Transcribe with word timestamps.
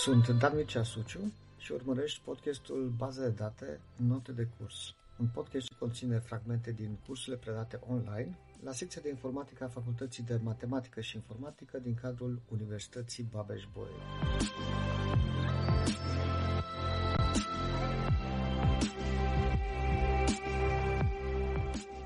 Sunt 0.00 0.28
Dan 0.28 0.52
Mircea 0.54 0.82
Suciu 0.82 1.32
și 1.58 1.72
urmărești 1.72 2.20
podcastul 2.24 2.92
Baze 2.96 3.20
de 3.20 3.28
date, 3.28 3.80
note 3.96 4.32
de 4.32 4.48
curs. 4.58 4.94
Un 5.20 5.26
podcast 5.34 5.66
ce 5.66 5.74
conține 5.78 6.18
fragmente 6.18 6.70
din 6.70 6.98
cursurile 7.06 7.36
predate 7.36 7.80
online 7.88 8.38
la 8.64 8.72
secția 8.72 9.00
de 9.04 9.08
informatică 9.08 9.64
a 9.64 9.68
Facultății 9.68 10.22
de 10.22 10.40
Matematică 10.42 11.00
și 11.00 11.16
Informatică 11.16 11.78
din 11.82 11.94
cadrul 12.02 12.40
Universității 12.52 13.28
Babeș-Bolyai. 13.32 13.94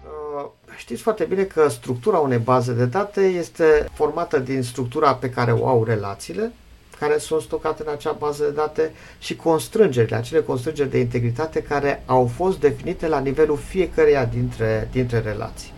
Uh, 0.05 0.51
Știți 0.77 1.03
foarte 1.03 1.25
bine 1.25 1.45
că 1.45 1.69
structura 1.69 2.19
unei 2.19 2.39
baze 2.39 2.73
de 2.73 2.87
date 2.87 3.21
este 3.21 3.89
formată 3.93 4.39
din 4.39 4.63
structura 4.63 5.15
pe 5.15 5.31
care 5.31 5.53
o 5.53 5.67
au 5.69 5.85
relațiile, 5.85 6.53
care 6.99 7.19
sunt 7.19 7.43
stocate 7.43 7.83
în 7.87 7.93
acea 7.93 8.13
bază 8.13 8.45
de 8.45 8.51
date 8.51 8.93
și 9.19 9.37
constrângerile, 9.37 10.17
acele 10.17 10.41
constrângeri 10.41 10.91
de 10.91 10.99
integritate 10.99 11.63
care 11.63 12.03
au 12.07 12.31
fost 12.37 12.61
definite 12.61 13.09
la 13.09 13.19
nivelul 13.19 13.57
fiecăreia 13.57 14.25
dintre, 14.25 14.89
dintre 14.93 15.19
relații. 15.19 15.73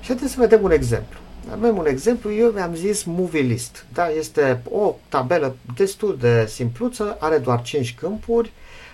Și 0.00 0.06
haideți 0.06 0.32
să 0.32 0.40
vedem 0.40 0.62
un 0.62 0.70
exemplu. 0.70 1.18
Avem 1.52 1.76
un 1.76 1.86
exemplu, 1.86 2.32
eu 2.32 2.48
mi-am 2.48 2.74
zis 2.74 3.02
movie 3.02 3.40
list. 3.40 3.84
Da, 3.92 4.08
este 4.08 4.62
o 4.70 4.94
tabelă 5.08 5.56
destul 5.76 6.16
de 6.20 6.46
simpluță, 6.46 7.16
are 7.20 7.38
doar 7.38 7.62
5 7.62 7.94
câmpuri. 7.94 8.52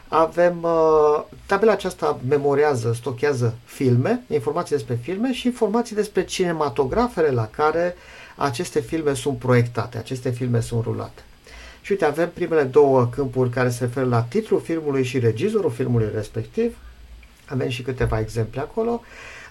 Avem 0.08 0.58
uh, 0.62 1.22
tabela 1.46 1.72
aceasta 1.72 2.20
memorează, 2.28 2.92
stochează 2.94 3.55
filme, 3.64 4.22
informații 4.30 4.77
despre 4.77 4.98
filme 5.02 5.33
și 5.33 5.46
informații 5.46 5.96
despre 5.96 6.24
cinematografele 6.24 7.30
la 7.30 7.46
care 7.46 7.94
aceste 8.36 8.80
filme 8.80 9.14
sunt 9.14 9.38
proiectate, 9.38 9.98
aceste 9.98 10.30
filme 10.30 10.61
sunt 10.61 10.84
rulate. 10.84 11.22
Și 11.83 11.92
uite, 11.92 12.05
avem 12.05 12.30
primele 12.34 12.62
două 12.62 13.06
câmpuri 13.06 13.50
care 13.50 13.69
se 13.69 13.84
referă 13.84 14.06
la 14.06 14.22
titlul 14.22 14.61
filmului 14.61 15.05
și 15.05 15.19
regizorul 15.19 15.70
filmului 15.70 16.11
respectiv. 16.14 16.77
Avem 17.47 17.69
și 17.69 17.83
câteva 17.83 18.20
exemple 18.20 18.61
acolo. 18.61 19.00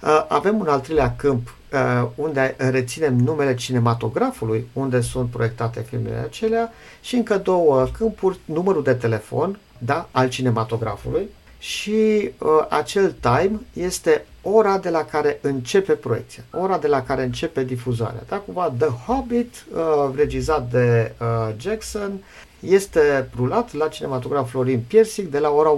Uh, 0.02 0.26
avem 0.28 0.60
un 0.60 0.68
al 0.68 0.80
treilea 0.80 1.16
câmp 1.16 1.56
uh, 1.74 2.08
unde 2.16 2.56
reținem 2.58 3.16
numele 3.16 3.56
cinematografului 3.56 4.68
unde 4.74 5.02
sunt 5.02 5.30
proiectate 5.30 5.82
filmele 5.82 6.18
acelea 6.26 6.74
și 7.02 7.16
încă 7.16 7.38
două 7.38 7.88
câmpuri, 7.98 8.40
numărul 8.46 8.84
de 8.84 8.94
telefon 8.94 9.60
da, 9.78 10.10
al 10.12 10.30
cinematografului 10.30 11.30
și 11.62 12.32
uh, 12.38 12.50
acel 12.70 13.16
time 13.20 13.60
este 13.74 14.26
ora 14.42 14.78
de 14.78 14.90
la 14.90 15.06
care 15.06 15.40
începe 15.42 15.94
proiecția, 15.94 16.44
ora 16.52 16.78
de 16.78 16.88
la 16.88 17.04
care 17.04 17.24
începe 17.24 17.64
difuzarea. 17.64 18.24
Da? 18.28 18.38
Cumva 18.38 18.74
The 18.78 18.88
Hobbit, 18.88 19.66
uh, 19.74 20.16
regizat 20.16 20.72
de 20.72 21.12
uh, 21.20 21.54
Jackson, 21.58 22.24
este 22.60 23.30
rulat 23.36 23.74
la 23.74 23.88
cinematograf 23.88 24.50
Florin 24.50 24.84
Piersic 24.88 25.32
de 25.32 25.40
la 25.40 25.50
ora 25.50 25.70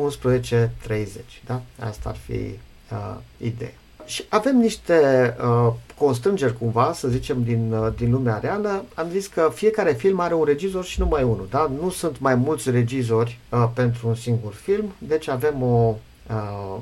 11.30. 0.87 1.07
Da? 1.45 1.61
Asta 1.79 2.09
ar 2.09 2.15
fi 2.15 2.59
uh, 2.91 3.15
ideea. 3.37 3.82
Și 4.05 4.23
avem 4.29 4.57
niște 4.57 5.35
uh, 5.43 5.73
constrângeri 5.97 6.57
cumva, 6.57 6.93
să 6.93 7.07
zicem, 7.07 7.43
din, 7.43 7.71
uh, 7.71 7.93
din 7.97 8.11
lumea 8.11 8.37
reală. 8.37 8.85
Am 8.95 9.07
zis 9.11 9.27
că 9.27 9.51
fiecare 9.53 9.93
film 9.93 10.19
are 10.19 10.33
un 10.33 10.43
regizor 10.43 10.83
și 10.83 10.99
numai 10.99 11.23
unul. 11.23 11.47
Da? 11.49 11.71
Nu 11.81 11.89
sunt 11.89 12.19
mai 12.19 12.35
mulți 12.35 12.69
regizori 12.69 13.39
uh, 13.49 13.69
pentru 13.73 14.07
un 14.07 14.15
singur 14.15 14.53
film, 14.53 14.93
deci 14.97 15.27
avem 15.27 15.63
o 15.63 15.95
uh, 16.29 16.81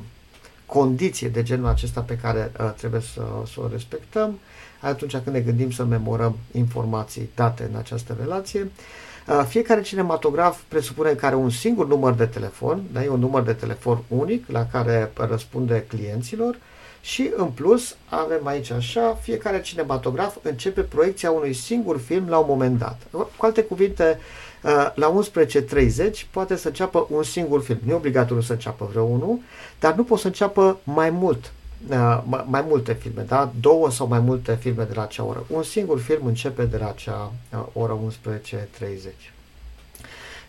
condiție 0.66 1.30
de 1.30 1.44
genul 1.44 1.68
acesta 1.68 2.02
pe 2.02 2.18
care 2.18 2.52
uh, 2.60 2.72
trebuie 2.78 3.02
să, 3.02 3.22
să 3.54 3.62
o 3.62 3.68
respectăm 3.72 4.40
atunci 4.80 5.12
când 5.12 5.36
ne 5.36 5.42
gândim 5.42 5.72
să 5.72 5.84
memorăm 5.84 6.38
informații 6.52 7.30
date 7.36 7.70
în 7.72 7.78
această 7.78 8.18
relație. 8.20 8.72
Uh, 9.28 9.46
fiecare 9.48 9.82
cinematograf 9.82 10.62
presupune 10.68 11.12
că 11.14 11.26
are 11.26 11.36
un 11.36 11.50
singur 11.50 11.88
număr 11.88 12.14
de 12.14 12.26
telefon, 12.26 12.84
da? 12.92 13.04
e 13.04 13.10
un 13.10 13.20
număr 13.20 13.42
de 13.42 13.54
telefon 13.54 14.04
unic 14.08 14.50
la 14.50 14.66
care 14.66 15.12
răspunde 15.14 15.86
clienților 15.88 16.58
și 17.02 17.32
în 17.36 17.48
plus 17.48 17.96
avem 18.10 18.48
aici 18.48 18.72
așa, 18.72 19.18
fiecare 19.22 19.62
cinematograf 19.62 20.36
începe 20.42 20.82
proiecția 20.82 21.32
unui 21.32 21.54
singur 21.54 22.00
film 22.00 22.30
la 22.30 22.38
un 22.38 22.46
moment 22.48 22.78
dat. 22.78 23.02
Cu 23.12 23.46
alte 23.46 23.64
cuvinte, 23.64 24.20
uh, 24.64 24.92
la 24.96 25.22
11.30 26.12 26.26
poate 26.32 26.56
să 26.56 26.68
înceapă 26.68 27.08
un 27.10 27.24
singur 27.24 27.62
film. 27.64 27.80
Nu 27.84 27.92
e 27.92 27.96
obligatoriu 27.96 28.42
să 28.42 28.52
înceapă 28.52 28.88
vreo 28.92 29.04
unul, 29.04 29.40
dar 29.80 29.94
nu 29.94 30.04
poate 30.04 30.22
să 30.22 30.28
înceapă 30.28 30.80
mai 30.84 31.10
mult 31.10 31.52
uh, 31.90 32.24
mai 32.46 32.66
multe 32.68 32.94
filme, 32.94 33.26
da? 33.28 33.52
două 33.60 33.92
sau 33.92 34.08
mai 34.08 34.20
multe 34.20 34.56
filme 34.56 34.84
de 34.84 34.94
la 34.96 35.02
acea 35.02 35.24
oră. 35.24 35.46
Un 35.48 35.64
singur 35.64 36.00
film 36.00 36.26
începe 36.26 36.64
de 36.64 36.78
la 36.78 36.88
acea 36.88 37.32
uh, 37.54 37.66
oră 37.74 38.00
11.30. 38.10 38.30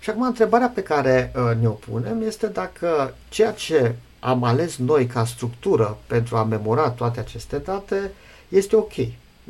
Și 0.00 0.10
acum 0.10 0.22
întrebarea 0.22 0.68
pe 0.74 0.82
care 0.82 1.32
uh, 1.36 1.56
ne-o 1.60 1.70
punem 1.70 2.22
este 2.22 2.46
dacă 2.46 3.14
ceea 3.28 3.52
ce 3.52 3.94
am 4.24 4.44
ales 4.44 4.76
noi 4.76 5.06
ca 5.06 5.24
structură 5.24 5.98
pentru 6.06 6.36
a 6.36 6.44
memora 6.44 6.90
toate 6.90 7.20
aceste 7.20 7.58
date 7.58 8.10
este 8.48 8.76
ok, 8.76 8.92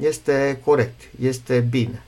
este 0.01 0.61
corect, 0.65 1.01
este 1.21 1.67
bine. 1.71 2.03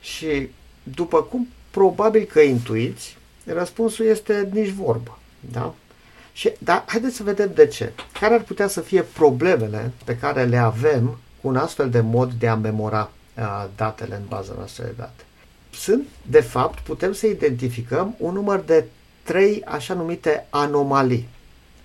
Și 0.00 0.48
după 0.82 1.22
cum 1.22 1.48
probabil 1.70 2.24
că 2.24 2.40
intuiți, 2.40 3.16
răspunsul 3.44 4.06
este 4.06 4.48
nici 4.52 4.70
vorbă. 4.70 5.18
Da? 5.52 5.74
Și, 6.32 6.52
dar 6.58 6.84
haideți 6.86 7.16
să 7.16 7.22
vedem 7.22 7.50
de 7.54 7.66
ce. 7.66 7.92
Care 8.20 8.34
ar 8.34 8.42
putea 8.42 8.68
să 8.68 8.80
fie 8.80 9.02
problemele 9.02 9.92
pe 10.04 10.16
care 10.16 10.44
le 10.44 10.56
avem 10.56 11.18
cu 11.40 11.48
un 11.48 11.56
astfel 11.56 11.90
de 11.90 12.00
mod 12.00 12.32
de 12.32 12.48
a 12.48 12.54
memora 12.54 13.10
uh, 13.38 13.66
datele 13.76 14.14
în 14.14 14.24
baza 14.28 14.52
noastră 14.56 14.84
de 14.84 14.92
date. 14.96 15.24
Sunt, 15.70 16.06
de 16.22 16.40
fapt, 16.40 16.78
putem 16.78 17.12
să 17.12 17.26
identificăm 17.26 18.14
un 18.18 18.34
număr 18.34 18.58
de 18.58 18.84
trei 19.22 19.62
așa 19.64 19.94
numite 19.94 20.46
anomalii. 20.50 21.28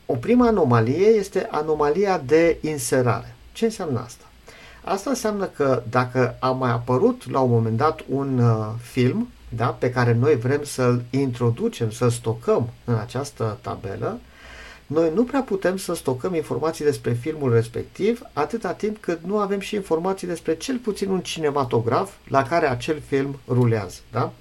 O 0.06 0.16
prima 0.16 0.48
anomalie 0.48 1.08
este 1.08 1.48
anomalia 1.52 2.18
de 2.26 2.58
inserare. 2.62 3.36
Ce 3.52 3.66
înseamnă 3.66 4.00
asta? 4.00 4.26
Asta 4.84 5.10
înseamnă 5.10 5.46
că 5.46 5.84
dacă 5.90 6.36
a 6.40 6.50
mai 6.50 6.72
apărut 6.72 7.32
la 7.32 7.40
un 7.40 7.50
moment 7.50 7.78
dat 7.78 8.00
un 8.10 8.40
uh, 8.40 8.68
film 8.82 9.30
da, 9.50 9.66
pe 9.66 9.92
care 9.92 10.14
noi 10.14 10.36
vrem 10.36 10.64
să-l 10.64 11.04
introducem, 11.10 11.92
să 11.92 12.08
stocăm 12.08 12.70
în 12.84 12.96
această 12.96 13.58
tabelă, 13.62 14.20
noi 14.88 15.12
nu 15.14 15.24
prea 15.24 15.42
putem 15.42 15.78
să 15.78 15.96
stocăm 15.96 16.36
informații 16.36 16.86
despre 16.86 17.14
filmul 17.14 17.54
respectiv 17.54 18.22
atâta 18.34 18.72
timp 18.72 18.98
cât 18.98 19.20
nu 19.26 19.38
avem 19.38 19.60
și 19.60 19.76
informații 19.76 20.28
despre 20.28 20.56
cel 20.56 20.78
puțin 20.78 21.10
un 21.10 21.22
cinematograf 21.22 22.14
la 22.28 22.44
care 22.44 22.70
acel 22.70 23.02
film 23.08 23.40
rulează. 23.48 24.00
Da? 24.12 24.32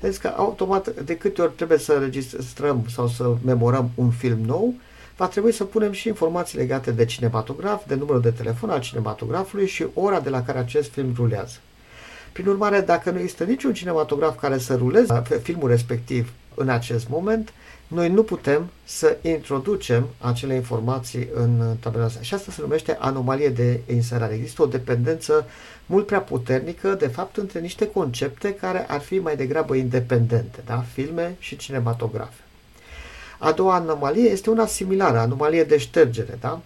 Deci 0.00 0.16
că 0.16 0.32
automat 0.36 1.00
de 1.00 1.16
câte 1.16 1.42
ori 1.42 1.52
trebuie 1.52 1.78
să 1.78 1.98
registrăm 1.98 2.84
sau 2.88 3.08
să 3.08 3.34
memorăm 3.44 3.90
un 3.94 4.10
film 4.10 4.40
nou, 4.40 4.74
va 5.22 5.28
trebui 5.28 5.52
să 5.52 5.64
punem 5.64 5.92
și 5.92 6.08
informații 6.08 6.58
legate 6.58 6.90
de 6.90 7.04
cinematograf, 7.04 7.86
de 7.86 7.94
numărul 7.94 8.20
de 8.20 8.30
telefon 8.30 8.70
al 8.70 8.80
cinematografului 8.80 9.66
și 9.66 9.86
ora 9.94 10.20
de 10.20 10.28
la 10.28 10.42
care 10.42 10.58
acest 10.58 10.90
film 10.90 11.12
rulează. 11.16 11.56
Prin 12.32 12.46
urmare, 12.46 12.80
dacă 12.80 13.10
nu 13.10 13.18
există 13.18 13.44
niciun 13.44 13.74
cinematograf 13.74 14.40
care 14.40 14.58
să 14.58 14.76
ruleze 14.76 15.22
filmul 15.42 15.68
respectiv 15.68 16.32
în 16.54 16.68
acest 16.68 17.08
moment, 17.08 17.52
noi 17.86 18.08
nu 18.08 18.22
putem 18.22 18.70
să 18.84 19.16
introducem 19.20 20.08
acele 20.18 20.54
informații 20.54 21.28
în 21.34 21.76
tabela 21.80 22.04
asta. 22.04 22.22
Și 22.22 22.34
asta 22.34 22.52
se 22.52 22.60
numește 22.60 22.96
anomalie 23.00 23.48
de 23.48 23.80
inserare. 23.86 24.34
Există 24.34 24.62
o 24.62 24.66
dependență 24.66 25.46
mult 25.86 26.06
prea 26.06 26.20
puternică, 26.20 26.94
de 26.94 27.06
fapt, 27.06 27.36
între 27.36 27.60
niște 27.60 27.88
concepte 27.90 28.54
care 28.54 28.86
ar 28.88 29.00
fi 29.00 29.18
mai 29.18 29.36
degrabă 29.36 29.74
independente, 29.74 30.62
da? 30.64 30.84
filme 30.92 31.36
și 31.38 31.56
cinematografe. 31.56 32.42
A 33.44 33.52
doua 33.52 33.74
anomalie 33.74 34.30
este 34.30 34.50
una 34.50 34.66
similară, 34.66 35.18
anomalie 35.18 35.64
de 35.64 35.78
ștergere. 35.78 36.38
Da? 36.40 36.60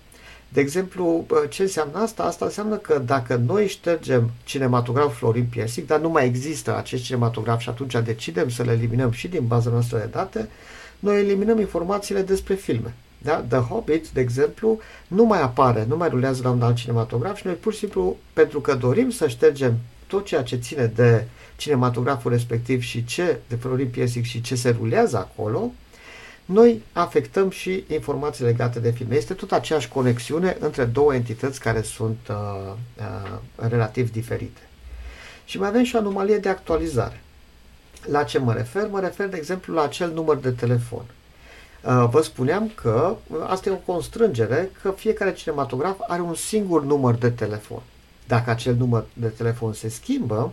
De 0.49 0.61
exemplu, 0.61 1.27
ce 1.49 1.63
înseamnă 1.63 1.99
asta? 1.99 2.23
Asta 2.23 2.45
înseamnă 2.45 2.77
că 2.77 3.03
dacă 3.07 3.41
noi 3.47 3.67
ștergem 3.67 4.31
cinematograf 4.45 5.17
Florin 5.17 5.47
Piersic, 5.51 5.87
dar 5.87 6.01
nu 6.01 6.09
mai 6.09 6.27
există 6.27 6.77
acest 6.77 7.03
cinematograf 7.03 7.61
și 7.61 7.69
atunci 7.69 7.97
decidem 8.05 8.49
să 8.49 8.63
le 8.63 8.73
eliminăm 8.73 9.11
și 9.11 9.29
din 9.29 9.47
baza 9.47 9.71
noastră 9.71 9.99
de 9.99 10.09
date, 10.11 10.49
noi 10.99 11.19
eliminăm 11.19 11.59
informațiile 11.59 12.23
despre 12.23 12.55
filme. 12.55 12.95
Da? 13.19 13.45
The 13.49 13.59
Hobbit, 13.59 14.09
de 14.09 14.21
exemplu, 14.21 14.79
nu 15.07 15.25
mai 15.25 15.43
apare, 15.43 15.85
nu 15.89 15.97
mai 15.97 16.09
rulează 16.09 16.41
la 16.43 16.51
un 16.51 16.63
alt 16.63 16.77
cinematograf 16.77 17.37
și 17.37 17.47
noi 17.47 17.55
pur 17.55 17.73
și 17.73 17.79
simplu, 17.79 18.17
pentru 18.33 18.61
că 18.61 18.75
dorim 18.75 19.11
să 19.11 19.29
ștergem 19.29 19.75
tot 20.07 20.25
ceea 20.25 20.43
ce 20.43 20.57
ține 20.57 20.93
de 20.95 21.27
cinematograful 21.57 22.31
respectiv 22.31 22.83
și 22.83 23.05
ce, 23.05 23.39
de 23.49 23.55
Florin 23.55 23.89
Piersic 23.89 24.25
și 24.25 24.41
ce 24.41 24.55
se 24.55 24.71
rulează 24.79 25.17
acolo, 25.17 25.73
noi 26.47 26.83
afectăm 26.93 27.51
și 27.51 27.85
informații 27.89 28.45
legate 28.45 28.81
de 28.81 28.91
filme. 28.91 29.15
Este 29.15 29.35
tot 29.35 29.53
aceeași 29.53 29.89
conexiune 29.89 30.57
între 30.61 30.85
două 30.85 31.15
entități 31.15 31.61
care 31.61 31.83
sunt 31.83 32.19
uh, 32.31 32.37
uh, 32.99 33.39
relativ 33.69 34.13
diferite. 34.13 34.61
Și 35.45 35.59
mai 35.59 35.69
avem 35.69 35.85
și 35.85 35.95
o 35.95 35.99
anomalie 35.99 36.39
de 36.39 36.49
actualizare. 36.49 37.21
La 38.05 38.23
ce 38.23 38.39
mă 38.39 38.53
refer? 38.53 38.89
Mă 38.91 39.01
refer, 39.01 39.29
de 39.29 39.37
exemplu, 39.37 39.75
la 39.75 39.83
acel 39.83 40.13
număr 40.13 40.37
de 40.37 40.51
telefon. 40.51 41.05
Uh, 41.83 42.07
vă 42.11 42.21
spuneam 42.23 42.71
că 42.75 43.17
asta 43.47 43.69
e 43.69 43.73
o 43.73 43.93
constrângere 43.93 44.71
că 44.83 44.91
fiecare 44.91 45.33
cinematograf 45.33 45.97
are 46.07 46.21
un 46.21 46.35
singur 46.35 46.85
număr 46.85 47.15
de 47.15 47.31
telefon. 47.31 47.83
Dacă 48.27 48.51
acel 48.51 48.75
număr 48.75 49.05
de 49.13 49.29
telefon 49.29 49.73
se 49.73 49.89
schimbă, 49.89 50.53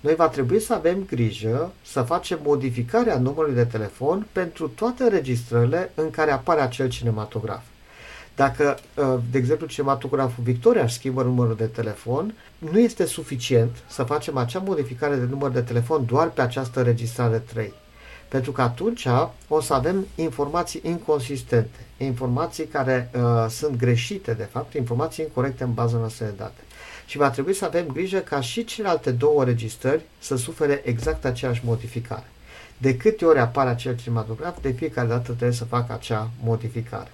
noi 0.00 0.14
va 0.14 0.28
trebui 0.28 0.60
să 0.60 0.74
avem 0.74 1.04
grijă 1.06 1.72
să 1.84 2.02
facem 2.02 2.38
modificarea 2.42 3.18
numărului 3.18 3.54
de 3.54 3.64
telefon 3.64 4.26
pentru 4.32 4.68
toate 4.68 5.02
înregistrările 5.02 5.92
în 5.94 6.10
care 6.10 6.30
apare 6.30 6.60
acel 6.60 6.88
cinematograf. 6.88 7.62
Dacă, 8.36 8.78
uh, 8.94 9.14
de 9.30 9.38
exemplu, 9.38 9.66
cinematograful 9.66 10.44
Victoria 10.44 10.82
își 10.82 10.94
schimbă 10.94 11.22
numărul 11.22 11.56
de 11.56 11.64
telefon, 11.64 12.34
nu 12.58 12.78
este 12.78 13.04
suficient 13.04 13.76
să 13.86 14.02
facem 14.02 14.36
acea 14.36 14.58
modificare 14.58 15.16
de 15.16 15.26
număr 15.30 15.50
de 15.50 15.60
telefon 15.60 16.04
doar 16.06 16.30
pe 16.30 16.40
această 16.40 16.82
registrare 16.82 17.38
3. 17.38 17.72
Pentru 18.28 18.52
că 18.52 18.62
atunci 18.62 19.06
o 19.48 19.60
să 19.60 19.74
avem 19.74 20.06
informații 20.14 20.80
inconsistente, 20.84 21.78
informații 21.96 22.64
care 22.64 23.10
uh, 23.14 23.46
sunt 23.48 23.76
greșite, 23.76 24.32
de 24.32 24.48
fapt, 24.52 24.74
informații 24.74 25.24
incorrecte 25.24 25.64
în 25.64 25.74
baza 25.74 25.96
noastră 25.96 26.24
de 26.24 26.32
date. 26.36 26.60
Și 27.08 27.16
va 27.16 27.30
trebui 27.30 27.54
să 27.54 27.64
avem 27.64 27.86
grijă 27.86 28.18
ca 28.18 28.40
și 28.40 28.64
celelalte 28.64 29.10
două 29.10 29.44
registrări 29.44 30.02
să 30.18 30.36
sufere 30.36 30.82
exact 30.84 31.24
aceeași 31.24 31.62
modificare. 31.64 32.26
De 32.78 32.96
câte 32.96 33.24
ori 33.24 33.38
apare 33.38 33.70
acel 33.70 33.96
cinematograf, 33.96 34.60
de 34.60 34.70
fiecare 34.70 35.08
dată 35.08 35.22
trebuie 35.22 35.52
să 35.52 35.64
facă 35.64 35.92
acea 35.92 36.30
modificare. 36.42 37.10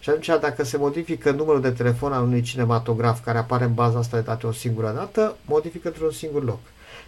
Și 0.00 0.08
atunci, 0.08 0.40
dacă 0.40 0.64
se 0.64 0.76
modifică 0.76 1.30
numărul 1.30 1.60
de 1.60 1.70
telefon 1.70 2.12
al 2.12 2.22
unui 2.22 2.40
cinematograf 2.40 3.24
care 3.24 3.38
apare 3.38 3.64
în 3.64 3.74
baza 3.74 3.98
asta 3.98 4.16
de 4.16 4.22
date 4.22 4.46
o 4.46 4.52
singură 4.52 4.92
dată, 4.96 5.36
modifică 5.44 5.88
într-un 5.88 6.10
singur 6.10 6.44
loc. 6.44 6.60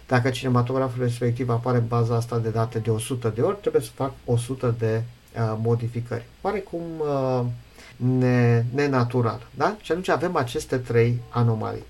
Dacă 0.07 0.29
cinematograful 0.29 1.03
respectiv 1.03 1.49
apare 1.49 1.77
în 1.77 1.87
baza 1.87 2.15
asta 2.15 2.37
de 2.37 2.49
date 2.49 2.79
de 2.79 2.89
100 2.89 3.31
de 3.35 3.41
ori, 3.41 3.57
trebuie 3.61 3.81
să 3.81 3.89
fac 3.95 4.11
100 4.25 4.75
de 4.77 5.01
uh, 5.35 5.57
modificări. 5.61 6.25
Oarecum 6.41 6.81
uh, 6.99 7.45
ne, 7.95 8.65
nenatural. 8.73 9.47
Da? 9.55 9.77
Și 9.81 9.91
atunci 9.91 10.09
avem 10.09 10.35
aceste 10.35 10.77
trei 10.77 11.19
anomalii. 11.29 11.83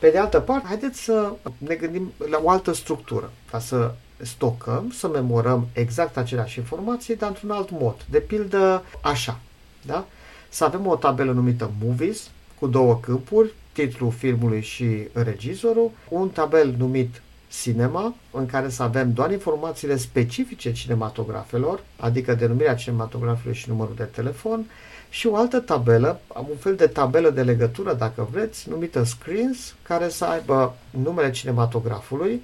Pe 0.00 0.10
de 0.10 0.18
altă 0.18 0.40
parte, 0.40 0.66
haideți 0.66 1.02
să 1.02 1.32
ne 1.58 1.74
gândim 1.74 2.12
la 2.30 2.40
o 2.42 2.50
altă 2.50 2.72
structură, 2.72 3.30
ca 3.50 3.58
să 3.58 3.94
stocăm, 4.16 4.90
să 4.90 5.08
memorăm 5.08 5.68
exact 5.72 6.16
aceleași 6.16 6.58
informații, 6.58 7.16
dar 7.16 7.28
într-un 7.28 7.50
alt 7.50 7.70
mod. 7.70 8.06
De 8.10 8.18
pildă, 8.18 8.84
așa. 9.02 9.38
Da? 9.86 10.06
Să 10.48 10.64
avem 10.64 10.86
o 10.86 10.96
tabelă 10.96 11.32
numită 11.32 11.70
Movies, 11.82 12.30
cu 12.58 12.66
două 12.66 12.96
câmpuri, 12.96 13.52
titlul 13.72 14.10
filmului 14.10 14.60
și 14.60 15.08
regizorul, 15.12 15.90
un 16.08 16.28
tabel 16.28 16.74
numit 16.78 17.22
Cinema, 17.62 18.14
în 18.30 18.46
care 18.46 18.68
să 18.68 18.82
avem 18.82 19.12
doar 19.12 19.30
informațiile 19.30 19.96
specifice 19.96 20.72
cinematografelor, 20.72 21.80
adică 21.96 22.34
denumirea 22.34 22.74
cinematografului 22.74 23.56
și 23.56 23.68
numărul 23.68 23.94
de 23.96 24.04
telefon, 24.04 24.64
și 25.10 25.26
o 25.26 25.36
altă 25.36 25.58
tabelă, 25.58 26.20
am 26.34 26.46
un 26.50 26.56
fel 26.56 26.74
de 26.74 26.86
tabelă 26.86 27.30
de 27.30 27.42
legătură, 27.42 27.94
dacă 27.94 28.28
vreți, 28.30 28.68
numită 28.68 29.02
Screens, 29.02 29.74
care 29.82 30.08
să 30.08 30.24
aibă 30.24 30.76
numele 30.90 31.30
cinematografului, 31.30 32.42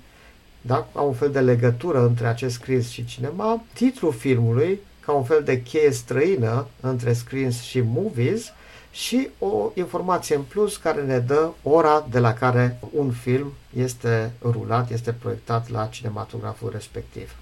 da? 0.60 0.86
am 0.92 1.06
un 1.06 1.12
fel 1.12 1.30
de 1.30 1.40
legătură 1.40 2.06
între 2.06 2.26
acest 2.26 2.54
screens 2.54 2.88
și 2.88 3.04
cinema, 3.04 3.62
titlul 3.72 4.12
filmului, 4.12 4.80
ca 5.00 5.12
un 5.12 5.24
fel 5.24 5.42
de 5.44 5.62
cheie 5.62 5.90
străină 5.90 6.66
între 6.80 7.12
screens 7.12 7.62
și 7.62 7.80
movies, 7.80 8.52
și 8.96 9.28
o 9.38 9.70
informație 9.74 10.34
în 10.36 10.42
plus 10.42 10.76
care 10.76 11.02
ne 11.02 11.18
dă 11.18 11.48
ora 11.62 12.06
de 12.10 12.18
la 12.18 12.32
care 12.32 12.78
un 12.92 13.10
film 13.10 13.52
este 13.76 14.32
rulat, 14.42 14.90
este 14.90 15.12
proiectat 15.12 15.70
la 15.70 15.86
cinematograful 15.86 16.70
respectiv. 16.72 17.34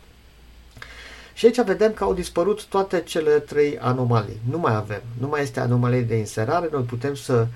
Și 1.35 1.47
aici 1.47 1.65
vedem 1.65 1.93
că 1.93 2.05
au 2.05 2.15
dispărut 2.15 2.65
toate 2.65 3.03
cele 3.03 3.31
trei 3.31 3.79
anomalii. 3.79 4.41
Nu 4.51 4.59
mai 4.59 4.75
avem. 4.75 5.03
Nu 5.19 5.29
mai 5.29 5.43
este 5.43 5.61
anomalie 5.61 6.01
de 6.01 6.17
inserare. 6.17 6.69
Noi 6.73 6.83
putem 6.83 7.15
să 7.15 7.47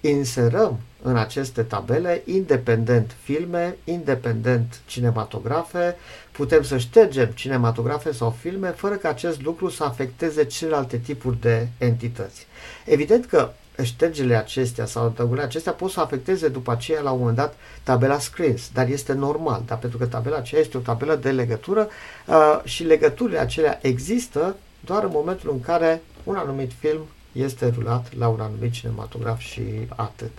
inserăm 0.00 0.78
în 1.02 1.16
aceste 1.16 1.62
tabele 1.62 2.22
independent 2.24 3.16
filme, 3.22 3.76
independent 3.84 4.80
cinematografe, 4.86 5.96
putem 6.32 6.62
să 6.62 6.78
ștergem 6.78 7.26
cinematografe 7.26 8.12
sau 8.12 8.30
filme 8.30 8.68
fără 8.68 8.94
ca 8.94 9.08
acest 9.08 9.42
lucru 9.42 9.68
să 9.68 9.84
afecteze 9.84 10.44
celelalte 10.44 10.96
tipuri 10.96 11.40
de 11.40 11.68
entități. 11.78 12.46
Evident 12.84 13.26
că 13.26 13.50
ștergerile 13.82 14.36
acestea 14.36 14.86
sau 14.86 15.04
adăugurile 15.04 15.44
acestea 15.44 15.72
pot 15.72 15.90
să 15.90 16.00
afecteze 16.00 16.48
după 16.48 16.70
aceea 16.70 17.00
la 17.00 17.10
un 17.10 17.18
moment 17.18 17.36
dat 17.36 17.56
tabela 17.82 18.18
screens, 18.18 18.70
dar 18.72 18.88
este 18.88 19.12
normal, 19.12 19.62
dar 19.66 19.78
pentru 19.78 19.98
că 19.98 20.06
tabela 20.06 20.36
aceea 20.36 20.60
este 20.60 20.76
o 20.76 20.80
tabelă 20.80 21.16
de 21.16 21.30
legătură 21.30 21.88
uh, 22.26 22.60
și 22.64 22.84
legăturile 22.84 23.38
acelea 23.38 23.78
există 23.82 24.56
doar 24.80 25.04
în 25.04 25.10
momentul 25.12 25.50
în 25.52 25.60
care 25.60 26.02
un 26.24 26.36
anumit 26.36 26.70
film 26.78 27.06
este 27.42 27.72
rulat 27.74 28.16
la 28.18 28.28
un 28.28 28.40
anumit 28.40 28.72
cinematograf 28.72 29.38
și 29.38 29.62
atât. 29.96 30.30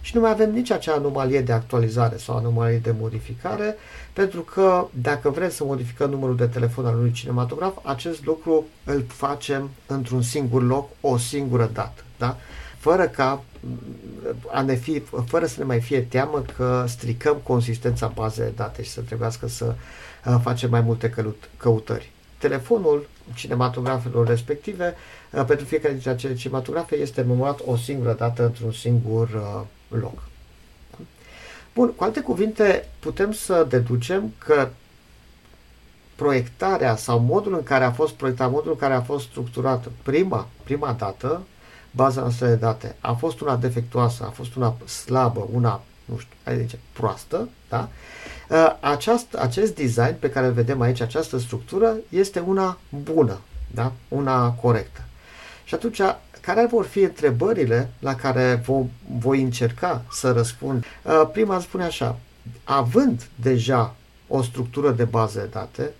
Și 0.00 0.14
nu 0.14 0.20
mai 0.20 0.30
avem 0.30 0.52
nici 0.52 0.70
acea 0.70 0.94
anomalie 0.94 1.40
de 1.40 1.52
actualizare 1.52 2.16
sau 2.16 2.36
anomalie 2.36 2.78
de 2.78 2.94
modificare, 2.98 3.76
pentru 4.12 4.40
că 4.40 4.86
dacă 4.90 5.30
vrem 5.30 5.50
să 5.50 5.64
modificăm 5.64 6.10
numărul 6.10 6.36
de 6.36 6.46
telefon 6.46 6.86
al 6.86 6.94
unui 6.94 7.12
cinematograf, 7.12 7.76
acest 7.82 8.24
lucru 8.24 8.64
îl 8.84 9.04
facem 9.08 9.70
într-un 9.86 10.22
singur 10.22 10.62
loc, 10.62 10.88
o 11.00 11.16
singură 11.16 11.70
dată. 11.72 12.02
Da? 12.18 12.36
fără 12.86 13.08
ca 13.08 13.42
a 14.52 14.62
ne 14.62 14.74
fi, 14.74 15.02
fără 15.26 15.46
să 15.46 15.54
ne 15.58 15.64
mai 15.64 15.80
fie 15.80 16.00
teamă 16.00 16.44
că 16.56 16.84
stricăm 16.88 17.36
consistența 17.42 18.12
bazei 18.14 18.44
de 18.44 18.52
date 18.56 18.82
și 18.82 18.90
să 18.90 19.00
trebuiască 19.00 19.48
să 19.48 19.74
uh, 20.24 20.36
facem 20.42 20.70
mai 20.70 20.80
multe 20.80 21.14
căutări. 21.56 22.10
Telefonul 22.38 23.08
cinematografelor 23.34 24.26
respective, 24.26 24.94
uh, 25.30 25.44
pentru 25.44 25.66
fiecare 25.66 25.92
dintre 25.92 26.10
acele 26.10 26.34
cinematografe, 26.34 26.96
este 26.96 27.22
memorat 27.22 27.60
o 27.64 27.76
singură 27.76 28.12
dată 28.12 28.44
într-un 28.44 28.72
singur 28.72 29.28
uh, 29.28 29.98
loc. 30.00 30.22
Bun, 31.74 31.92
cu 31.92 32.04
alte 32.04 32.20
cuvinte, 32.20 32.88
putem 32.98 33.32
să 33.32 33.66
deducem 33.68 34.32
că 34.38 34.68
proiectarea 36.14 36.96
sau 36.96 37.18
modul 37.18 37.54
în 37.54 37.62
care 37.62 37.84
a 37.84 37.90
fost 37.90 38.12
proiectat, 38.12 38.50
modul 38.50 38.70
în 38.70 38.78
care 38.78 38.94
a 38.94 39.00
fost 39.00 39.26
structurat 39.26 39.88
prima, 40.02 40.48
prima 40.64 40.92
dată, 40.92 41.42
baza 41.90 42.20
noastră 42.20 42.46
de 42.46 42.54
date 42.54 42.96
a 43.00 43.12
fost 43.12 43.40
una 43.40 43.56
defectuoasă, 43.56 44.24
a 44.24 44.30
fost 44.30 44.54
una 44.54 44.76
slabă, 44.84 45.48
una, 45.52 45.82
nu 46.06 46.18
știu, 46.18 46.34
hai 46.44 46.58
zice, 46.58 46.78
proastă, 46.92 47.48
da? 47.68 47.88
Ă, 48.50 48.76
aceast, 48.80 49.34
acest 49.34 49.74
design 49.74 50.14
pe 50.18 50.30
care 50.30 50.46
îl 50.46 50.52
vedem 50.52 50.80
aici, 50.80 51.00
această 51.00 51.38
structură, 51.38 51.96
este 52.08 52.38
una 52.38 52.78
bună, 53.02 53.40
da? 53.74 53.92
Una 54.08 54.50
corectă. 54.50 55.00
Și 55.64 55.74
atunci, 55.74 56.00
care 56.40 56.66
vor 56.70 56.84
fi 56.84 57.00
întrebările 57.00 57.90
la 57.98 58.14
care 58.14 58.62
vom, 58.64 58.88
voi 59.18 59.42
încerca 59.42 60.04
să 60.10 60.32
răspund? 60.32 60.84
Ă, 61.06 61.26
prima 61.26 61.60
spune 61.60 61.84
așa, 61.84 62.18
având 62.64 63.26
deja 63.34 63.94
o 64.28 64.42
structură 64.42 64.90
de 64.90 65.04
bază 65.04 65.38
de 65.38 65.46
date, 65.52 65.90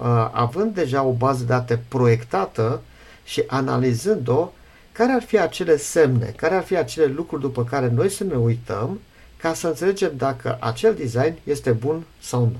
ă, 0.00 0.30
având 0.32 0.74
deja 0.74 1.02
o 1.02 1.12
bază 1.12 1.38
de 1.38 1.52
date 1.52 1.80
proiectată 1.88 2.80
și 3.24 3.44
analizând-o, 3.46 4.50
care 4.92 5.12
ar 5.12 5.22
fi 5.22 5.38
acele 5.38 5.76
semne, 5.76 6.32
care 6.36 6.54
ar 6.54 6.62
fi 6.62 6.76
acele 6.76 7.06
lucruri 7.06 7.42
după 7.42 7.64
care 7.64 7.88
noi 7.88 8.10
să 8.10 8.24
ne 8.24 8.34
uităm 8.34 9.00
ca 9.42 9.54
să 9.54 9.66
înțelegem 9.66 10.12
dacă 10.16 10.56
acel 10.60 10.94
design 10.94 11.34
este 11.44 11.70
bun 11.70 12.02
sau 12.20 12.40
nu. 12.40 12.56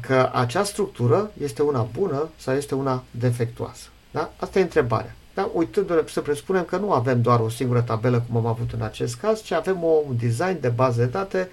Că 0.00 0.30
acea 0.32 0.64
structură 0.64 1.30
este 1.42 1.62
una 1.62 1.88
bună 1.92 2.28
sau 2.36 2.54
este 2.54 2.74
una 2.74 3.04
defectuoasă. 3.10 3.86
Da? 4.10 4.32
Asta 4.36 4.58
e 4.58 4.62
întrebarea. 4.62 5.14
Da? 5.34 5.50
Uitându-ne 5.52 6.00
să 6.08 6.20
presupunem 6.20 6.64
că 6.64 6.76
nu 6.76 6.92
avem 6.92 7.22
doar 7.22 7.40
o 7.40 7.48
singură 7.48 7.80
tabelă, 7.80 8.24
cum 8.26 8.36
am 8.36 8.46
avut 8.46 8.72
în 8.72 8.82
acest 8.82 9.16
caz, 9.16 9.42
ci 9.42 9.50
avem 9.50 9.82
un 9.82 10.16
design 10.20 10.60
de 10.60 10.68
bază 10.68 11.00
de 11.00 11.06
date 11.06 11.48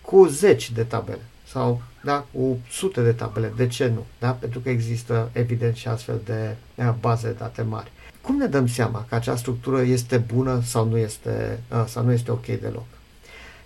cu 0.00 0.26
zeci 0.26 0.72
de 0.72 0.82
tabele 0.82 1.22
sau 1.48 1.82
da, 2.04 2.24
cu 2.32 2.58
sute 2.70 3.02
de 3.02 3.12
tabele. 3.12 3.52
De 3.56 3.66
ce 3.66 3.86
nu? 3.86 4.04
Da? 4.18 4.30
Pentru 4.30 4.60
că 4.60 4.68
există 4.68 5.30
evident 5.32 5.76
și 5.76 5.88
astfel 5.88 6.20
de 6.24 6.56
baze 7.00 7.26
de 7.26 7.34
date 7.38 7.62
mari. 7.62 7.92
Cum 8.20 8.36
ne 8.36 8.46
dăm 8.46 8.66
seama 8.66 9.04
că 9.08 9.14
acea 9.14 9.36
structură 9.36 9.80
este 9.80 10.16
bună 10.16 10.60
sau 10.64 10.84
nu 10.84 10.96
este, 10.96 11.60
uh, 11.72 11.84
sau 11.86 12.04
nu 12.04 12.12
este 12.12 12.30
ok 12.30 12.46
deloc? 12.46 12.84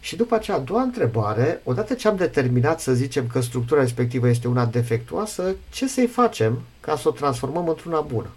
Și 0.01 0.17
după 0.17 0.35
aceea, 0.35 0.57
a 0.57 0.61
doua 0.61 0.83
întrebare, 0.83 1.61
odată 1.65 1.95
ce 1.95 2.09
am 2.09 2.17
determinat 2.17 2.81
să 2.81 2.93
zicem 2.93 3.27
că 3.27 3.41
structura 3.41 3.81
respectivă 3.81 4.29
este 4.29 4.49
una 4.49 4.65
defectuoasă, 4.67 5.55
ce 5.71 5.89
să-i 5.89 6.07
facem 6.07 6.63
ca 6.81 6.97
să 6.97 7.09
o 7.09 7.13
transformăm 7.13 7.69
într-una 7.69 8.01
bună? 8.01 8.29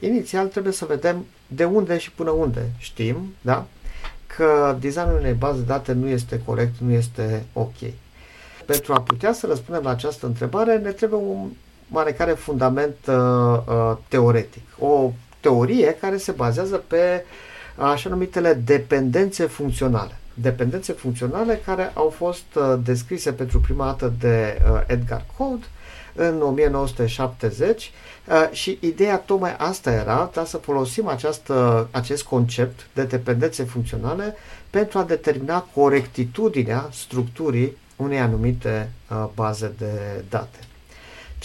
Inițial 0.00 0.46
trebuie 0.46 0.72
să 0.72 0.84
vedem 0.84 1.24
de 1.46 1.64
unde 1.64 1.98
și 1.98 2.10
până 2.12 2.30
unde 2.30 2.70
știm, 2.78 3.34
da? 3.40 3.66
că 4.36 4.76
designul 4.80 5.18
unei 5.18 5.32
baze 5.32 5.58
de 5.58 5.64
date 5.64 5.92
nu 5.92 6.08
este 6.08 6.40
corect, 6.44 6.74
nu 6.78 6.92
este 6.92 7.44
ok. 7.52 7.76
Pentru 8.66 8.92
a 8.92 9.00
putea 9.00 9.32
să 9.32 9.46
răspundem 9.46 9.82
la 9.84 9.90
această 9.90 10.26
întrebare, 10.26 10.78
ne 10.78 10.90
trebuie 10.90 11.20
un 11.20 11.48
marecare 11.88 12.32
fundament 12.32 12.96
uh, 13.08 13.14
uh, 13.66 13.96
teoretic, 14.08 14.62
o 14.78 15.10
teorie 15.40 15.96
care 16.00 16.16
se 16.16 16.32
bazează 16.32 16.76
pe 16.76 17.24
așa 17.76 18.08
numitele 18.08 18.52
dependențe 18.52 19.46
funcționale. 19.46 20.18
Dependențe 20.34 20.92
funcționale 20.92 21.60
care 21.64 21.90
au 21.94 22.08
fost 22.08 22.44
uh, 22.54 22.74
descrise 22.84 23.32
pentru 23.32 23.60
prima 23.60 23.84
dată 23.84 24.12
de 24.18 24.62
uh, 24.72 24.80
Edgar 24.86 25.24
Code 25.36 25.64
în 26.14 26.42
1970 26.42 27.92
uh, 28.28 28.48
și 28.50 28.78
ideea 28.80 29.18
tocmai 29.18 29.54
asta 29.56 29.92
era, 29.92 30.30
da, 30.34 30.44
să 30.44 30.56
folosim 30.56 31.06
această, 31.08 31.88
acest 31.90 32.22
concept 32.22 32.86
de 32.92 33.04
dependențe 33.04 33.64
funcționale 33.64 34.36
pentru 34.70 34.98
a 34.98 35.04
determina 35.04 35.60
corectitudinea 35.74 36.88
structurii 36.92 37.76
unei 37.96 38.18
anumite 38.18 38.90
uh, 39.10 39.26
baze 39.34 39.72
de 39.78 40.24
date. 40.28 40.58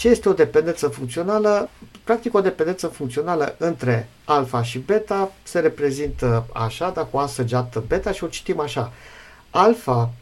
Ce 0.00 0.08
este 0.08 0.28
o 0.28 0.32
dependență 0.32 0.88
funcțională? 0.88 1.68
Practic 2.04 2.34
o 2.34 2.40
dependență 2.40 2.86
funcțională 2.86 3.54
între 3.58 4.08
alfa 4.24 4.62
și 4.62 4.78
beta 4.78 5.32
se 5.42 5.58
reprezintă 5.58 6.46
așa, 6.52 6.90
dacă 6.90 7.08
o 7.10 7.18
A 7.18 7.26
săgeată 7.26 7.84
beta 7.86 8.12
și 8.12 8.24
o 8.24 8.26
citim 8.26 8.60
așa. 8.60 8.92
Alfa 9.50 10.12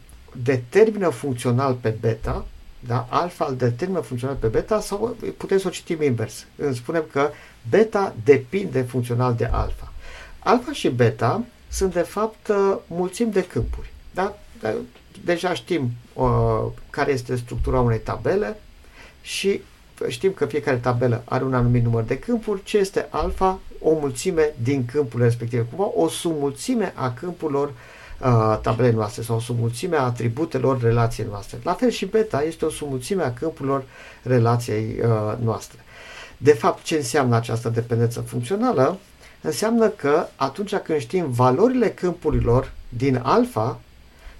determină 0.43 1.09
funcțional 1.09 1.73
pe 1.73 1.89
beta, 1.99 2.45
da? 2.79 3.07
alfa 3.09 3.45
îl 3.45 3.55
determină 3.55 3.99
funcțional 3.99 4.35
pe 4.35 4.47
beta 4.47 4.79
sau 4.79 5.15
putem 5.37 5.57
să 5.57 5.67
o 5.67 5.71
citim 5.71 6.01
invers. 6.01 6.45
Spunem 6.73 7.05
că 7.11 7.29
beta 7.69 8.15
depinde 8.23 8.81
funcțional 8.81 9.35
de 9.35 9.45
alfa. 9.45 9.93
Alfa 10.39 10.71
și 10.71 10.89
beta 10.89 11.43
sunt 11.69 11.93
de 11.93 12.01
fapt 12.01 12.47
uh, 12.47 12.75
mulțimi 12.87 13.31
de 13.31 13.43
câmpuri. 13.43 13.93
Da? 14.13 14.37
Deja 15.23 15.53
știm 15.53 15.91
uh, 16.13 16.65
care 16.89 17.11
este 17.11 17.35
structura 17.35 17.79
unei 17.79 17.99
tabele 17.99 18.57
și 19.29 19.61
știm 20.07 20.31
că 20.31 20.45
fiecare 20.45 20.77
tabelă 20.77 21.21
are 21.25 21.43
un 21.43 21.53
anumit 21.53 21.83
număr 21.83 22.03
de 22.03 22.19
câmpuri. 22.19 22.63
Ce 22.63 22.77
este 22.77 23.07
alfa? 23.09 23.59
O 23.81 23.93
mulțime 23.99 24.53
din 24.63 24.85
câmpurile 24.85 25.27
respective. 25.27 25.61
Cumva 25.61 25.91
o 25.95 26.07
sumulțime 26.07 26.93
a 26.95 27.11
câmpurilor 27.11 27.67
uh, 27.67 28.59
tabelei 28.61 28.91
noastre 28.91 29.21
sau 29.21 29.35
o 29.35 29.39
sumulțime 29.39 29.95
a 29.95 30.03
atributelor 30.03 30.81
relației 30.81 31.27
noastre. 31.29 31.57
La 31.63 31.73
fel 31.73 31.89
și 31.89 32.05
beta 32.05 32.43
este 32.43 32.65
o 32.65 32.69
sumulțime 32.69 33.23
a 33.23 33.33
câmpurilor 33.33 33.83
relației 34.23 34.99
uh, 35.01 35.37
noastre. 35.43 35.79
De 36.37 36.53
fapt, 36.53 36.83
ce 36.83 36.95
înseamnă 36.95 37.35
această 37.35 37.69
dependență 37.69 38.19
funcțională? 38.19 38.97
Înseamnă 39.41 39.87
că 39.87 40.25
atunci 40.35 40.75
când 40.75 40.99
știm 40.99 41.31
valorile 41.31 41.89
câmpurilor 41.89 42.71
din 42.89 43.19
alfa, 43.23 43.79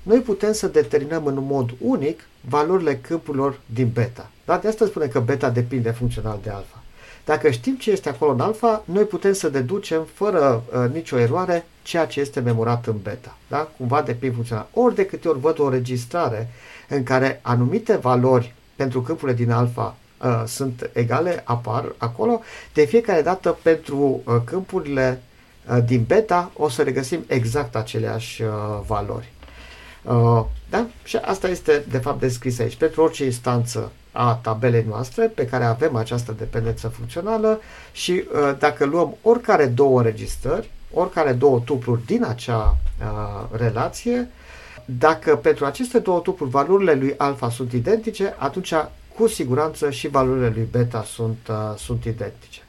noi 0.04 0.20
putem 0.20 0.54
să 0.54 0.68
determinăm 0.68 1.26
în 1.26 1.44
mod 1.44 1.70
unic 1.80 2.20
valorile 2.42 2.98
câmpurilor 2.98 3.60
din 3.66 3.90
beta. 3.94 4.30
Da? 4.50 4.58
De 4.58 4.68
asta 4.68 4.86
spune 4.86 5.06
că 5.06 5.20
beta 5.20 5.50
depinde 5.50 5.92
funcțional 5.92 6.40
de 6.44 6.50
alfa. 6.50 6.84
Dacă 7.26 7.50
știm 7.50 7.76
ce 7.76 7.92
este 7.92 8.10
acolo 8.10 8.32
în 8.32 8.40
alfa, 8.40 8.84
noi 8.86 9.04
putem 9.04 9.34
să 9.34 9.50
deducem 9.50 10.08
fără 10.14 10.64
uh, 10.74 10.92
nicio 10.94 11.18
eroare 11.18 11.66
ceea 11.82 12.06
ce 12.06 12.20
este 12.20 12.40
memorat 12.40 12.88
în 12.88 12.98
beta. 13.04 13.38
Da? 13.48 13.58
Cumva 13.78 14.02
depinde 14.02 14.36
funcțional. 14.36 14.68
Ori 14.74 14.96
de 14.96 15.06
câte 15.06 15.28
ori 15.28 15.40
văd 15.40 15.60
o 15.60 15.70
registrare 15.70 16.50
în 16.88 17.04
care 17.04 17.40
anumite 17.42 17.96
valori 17.96 18.54
pentru 18.76 19.02
câmpurile 19.02 19.38
din 19.38 19.52
alfa 19.52 19.96
uh, 20.22 20.44
sunt 20.46 20.90
egale, 20.94 21.42
apar 21.46 21.94
acolo, 21.98 22.42
de 22.74 22.86
fiecare 22.86 23.22
dată 23.22 23.58
pentru 23.62 24.22
uh, 24.26 24.36
câmpurile 24.44 25.22
uh, 25.72 25.84
din 25.86 26.04
beta 26.08 26.52
o 26.56 26.70
să 26.70 26.84
regăsim 26.84 27.24
exact 27.28 27.76
aceleași 27.76 28.42
uh, 28.42 28.50
valori. 28.88 29.32
Uh, 30.04 30.46
da? 30.70 30.88
Și 31.04 31.16
asta 31.16 31.48
este 31.48 31.84
de 31.90 31.98
fapt 31.98 32.20
descris 32.20 32.60
aici. 32.60 32.76
Pentru 32.76 33.02
orice 33.02 33.26
instanță 33.26 33.92
a 34.12 34.40
tabelei 34.42 34.86
noastre 34.88 35.26
pe 35.26 35.46
care 35.46 35.64
avem 35.64 35.96
această 35.96 36.36
dependență 36.38 36.88
funcțională 36.88 37.62
și 37.92 38.12
uh, 38.12 38.56
dacă 38.60 38.86
luăm 38.86 39.16
oricare 39.22 39.66
două 39.66 40.02
registrări, 40.02 40.70
oricare 40.94 41.32
două 41.32 41.60
tupluri 41.66 42.06
din 42.06 42.24
acea 42.24 42.78
uh, 43.00 43.60
relație, 43.60 44.30
dacă 44.86 45.36
pentru 45.36 45.66
aceste 45.66 46.00
două 46.00 46.20
tupluri 46.20 46.52
valorile 46.52 46.94
lui 46.94 47.14
alfa 47.18 47.50
sunt 47.50 47.72
identice, 47.72 48.36
atunci 48.38 48.74
cu 49.16 49.28
siguranță 49.28 49.90
și 49.90 50.08
valorile 50.08 50.52
lui 50.56 50.68
beta 50.72 51.04
sunt, 51.04 51.48
uh, 51.50 51.78
sunt 51.78 52.04
identice. 52.04 52.62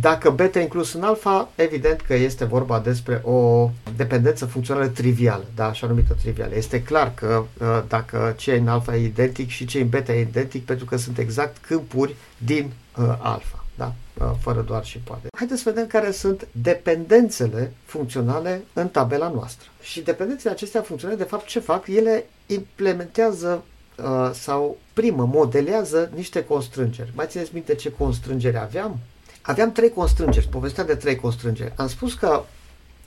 Dacă 0.00 0.30
beta 0.30 0.60
inclus 0.60 0.92
în 0.92 1.02
alfa, 1.02 1.48
evident 1.54 2.00
că 2.00 2.14
este 2.14 2.44
vorba 2.44 2.80
despre 2.80 3.20
o 3.24 3.70
dependență 3.96 4.46
funcțională 4.46 4.88
trivială, 4.88 5.44
da, 5.54 5.66
așa 5.66 5.86
numită 5.86 6.14
trivială. 6.14 6.54
Este 6.54 6.82
clar 6.82 7.14
că 7.14 7.44
uh, 7.60 7.82
dacă 7.88 8.34
ce 8.36 8.52
în 8.52 8.68
alfa 8.68 8.96
e 8.96 9.04
identic 9.04 9.48
și 9.48 9.64
ce 9.64 9.80
în 9.80 9.88
beta 9.88 10.12
e 10.12 10.20
identic, 10.20 10.64
pentru 10.64 10.84
că 10.84 10.96
sunt 10.96 11.18
exact 11.18 11.56
câmpuri 11.66 12.14
din 12.38 12.72
uh, 12.98 13.04
alfa, 13.18 13.64
da, 13.74 13.94
uh, 14.14 14.30
fără 14.40 14.60
doar 14.60 14.84
și 14.84 14.98
poate. 14.98 15.26
Haideți 15.36 15.62
să 15.62 15.70
vedem 15.70 15.86
care 15.86 16.10
sunt 16.10 16.46
dependențele 16.52 17.72
funcționale 17.84 18.62
în 18.72 18.88
tabela 18.88 19.28
noastră. 19.28 19.68
Și 19.82 20.00
dependențele 20.00 20.52
acestea 20.52 20.82
funcționale, 20.82 21.18
de 21.18 21.28
fapt, 21.28 21.46
ce 21.46 21.60
fac? 21.60 21.86
Ele 21.86 22.26
implementează 22.46 23.64
uh, 23.96 24.30
sau 24.32 24.78
primă, 24.92 25.24
modelează 25.32 26.10
niște 26.14 26.44
constrângeri. 26.44 27.12
Mai 27.14 27.26
țineți 27.28 27.50
minte 27.52 27.74
ce 27.74 27.92
constrângeri 27.92 28.58
aveam? 28.58 28.98
Aveam 29.46 29.72
trei 29.72 29.90
constrângeri, 29.90 30.48
povestea 30.48 30.84
de 30.84 30.94
trei 30.94 31.16
constrângeri. 31.16 31.72
Am 31.76 31.88
spus 31.88 32.14
că 32.14 32.42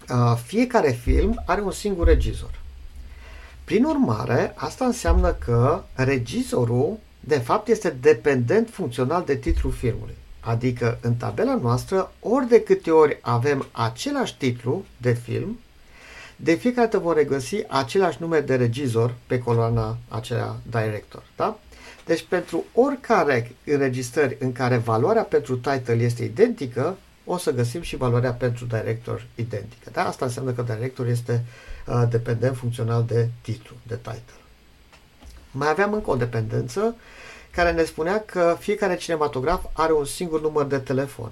uh, 0.09 0.39
fiecare 0.45 0.91
film 0.91 1.41
are 1.45 1.61
un 1.61 1.71
singur 1.71 2.07
regizor. 2.07 2.59
Prin 3.63 3.83
urmare, 3.83 4.53
asta 4.55 4.85
înseamnă 4.85 5.31
că 5.31 5.83
regizorul, 5.93 6.97
de 7.19 7.37
fapt, 7.37 7.67
este 7.67 7.89
dependent 8.01 8.69
funcțional 8.69 9.23
de 9.25 9.35
titlul 9.35 9.71
filmului. 9.71 10.15
Adică, 10.39 10.97
în 11.01 11.15
tabela 11.15 11.55
noastră, 11.55 12.11
ori 12.19 12.47
de 12.47 12.61
câte 12.61 12.91
ori 12.91 13.17
avem 13.21 13.65
același 13.71 14.37
titlu 14.37 14.85
de 14.97 15.13
film, 15.13 15.59
de 16.35 16.53
fiecare 16.53 16.87
dată 16.87 17.03
vom 17.03 17.13
regăsi 17.13 17.63
același 17.67 18.17
nume 18.21 18.39
de 18.39 18.55
regizor 18.55 19.13
pe 19.27 19.39
coloana 19.39 19.97
aceea 20.07 20.55
director. 20.69 21.23
Da? 21.35 21.59
Deci 22.09 22.25
pentru 22.29 22.65
oricare 22.73 23.51
înregistrări 23.65 24.37
în 24.39 24.51
care 24.51 24.77
valoarea 24.77 25.23
pentru 25.23 25.57
title 25.57 25.93
este 25.93 26.23
identică, 26.23 26.97
o 27.25 27.37
să 27.37 27.51
găsim 27.51 27.81
și 27.81 27.95
valoarea 27.95 28.31
pentru 28.33 28.65
director 28.65 29.25
identică. 29.35 29.89
Da? 29.91 30.07
Asta 30.07 30.25
înseamnă 30.25 30.51
că 30.51 30.61
director 30.61 31.07
este 31.07 31.43
uh, 31.87 32.03
dependent 32.09 32.55
funcțional 32.55 33.03
de 33.07 33.29
titlu, 33.41 33.75
de 33.87 33.95
title. 33.95 34.39
Mai 35.51 35.69
aveam 35.69 35.93
încă 35.93 36.09
o 36.09 36.15
dependență 36.15 36.95
care 37.51 37.71
ne 37.71 37.83
spunea 37.83 38.23
că 38.25 38.57
fiecare 38.59 38.95
cinematograf 38.95 39.65
are 39.73 39.93
un 39.93 40.05
singur 40.05 40.41
număr 40.41 40.65
de 40.65 40.77
telefon. 40.77 41.31